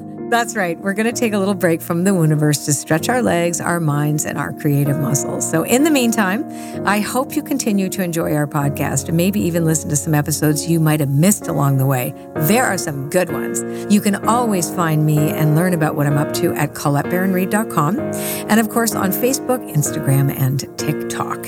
[0.28, 0.76] That's right.
[0.80, 3.78] We're going to take a little break from the Wooniverse to stretch our legs, our
[3.78, 5.48] minds, and our creative muscles.
[5.48, 6.44] So, in the meantime,
[6.84, 10.68] I hope you continue to enjoy our podcast and maybe even listen to some episodes
[10.68, 12.12] you might have missed along the way.
[12.34, 13.62] There are some good ones.
[13.88, 18.58] You can always find me and learn about what I'm up to at ColetteBaronReid.com and,
[18.58, 21.40] of course, on Facebook, Instagram, and TikTok.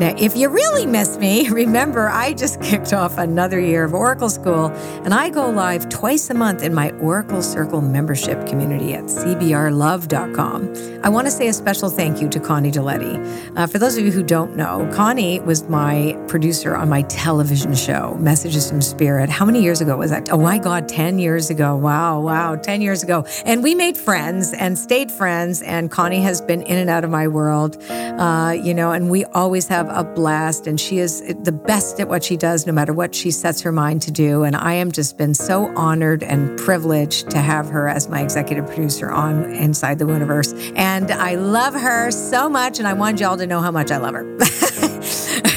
[0.00, 4.30] Now, if you really miss me, remember I just kicked off another year of Oracle
[4.30, 4.68] School,
[5.04, 9.04] and I go live twice a month in my Oracle Circle membership membership community at
[9.04, 11.02] cbrlove.com.
[11.04, 13.16] I want to say a special thank you to Connie Deletti.
[13.56, 17.74] Uh, for those of you who don't know, Connie was my producer on my television
[17.74, 19.28] show, Messages from Spirit.
[19.28, 20.30] How many years ago was that?
[20.30, 21.74] Oh my God, 10 years ago.
[21.74, 23.24] Wow, wow, 10 years ago.
[23.44, 25.60] And we made friends and stayed friends.
[25.62, 29.24] And Connie has been in and out of my world, uh, you know, and we
[29.26, 30.68] always have a blast.
[30.68, 33.72] And she is the best at what she does, no matter what she sets her
[33.72, 34.44] mind to do.
[34.44, 38.66] And I am just been so honored and privileged to have her as my executive
[38.66, 40.72] producer on Inside the Wooniverse.
[40.76, 43.96] And I love her so much, and I want y'all to know how much I
[43.96, 44.22] love her.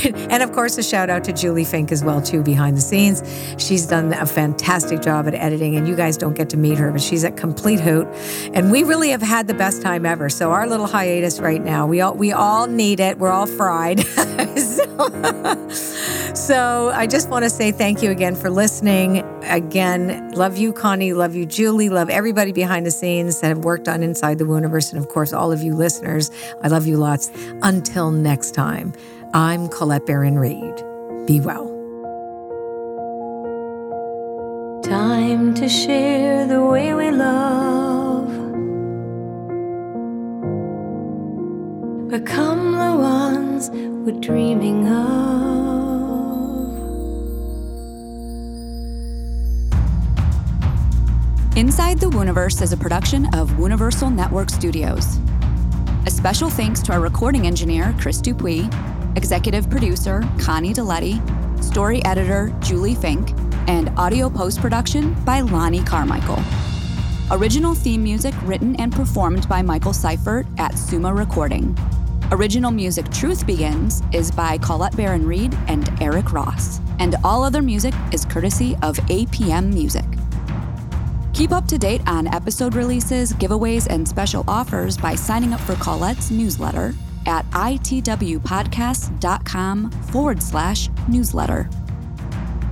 [0.35, 3.23] and of course, a shout out to Julie Fink as well, too, behind the scenes.
[3.57, 6.91] She's done a fantastic job at editing, and you guys don't get to meet her,
[6.91, 8.05] but she's a complete hoot.
[8.53, 10.27] And we really have had the best time ever.
[10.27, 13.17] So our little hiatus right now, we all we all need it.
[13.17, 14.01] We're all fried.
[14.57, 15.69] so,
[16.33, 19.19] so I just want to say thank you again for listening.
[19.43, 21.13] Again, love you, Connie.
[21.13, 21.87] Love you, Julie.
[21.87, 24.91] Love everybody behind the scenes that have worked on Inside the Wooniverse.
[24.91, 26.29] And of course, all of you listeners.
[26.61, 27.31] I love you lots.
[27.61, 28.91] Until next time,
[29.35, 30.81] I'm Colette Baron Reid.
[31.27, 31.67] Be well.
[34.81, 38.29] Time to share the way we love.
[42.07, 45.03] Become the ones we're dreaming of.
[51.57, 55.19] Inside the Wooniverse is a production of Wooniversal Network Studios.
[56.05, 58.69] A special thanks to our recording engineer, Chris Dupuis,
[59.15, 61.21] executive producer, Connie Deletti,
[61.63, 63.31] story editor, Julie Fink,
[63.67, 66.41] and audio post production by Lonnie Carmichael.
[67.31, 71.75] Original theme music written and performed by Michael Seifert at Suma Recording.
[72.31, 76.79] Original music Truth Begins is by Colette Baron Reid and Eric Ross.
[76.99, 80.05] And all other music is courtesy of APM Music.
[81.33, 85.75] Keep up to date on episode releases, giveaways, and special offers by signing up for
[85.75, 86.93] Colette's newsletter
[87.25, 91.69] at itwpodcast.com forward slash newsletter.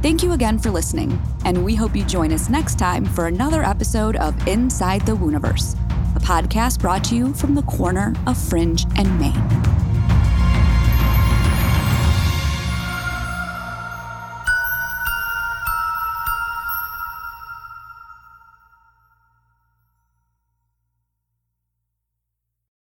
[0.02, 3.64] Thank you again for listening, and we hope you join us next time for another
[3.64, 5.78] episode of Inside the Wooniverse,
[6.16, 9.34] a podcast brought to you from the corner of Fringe and Main.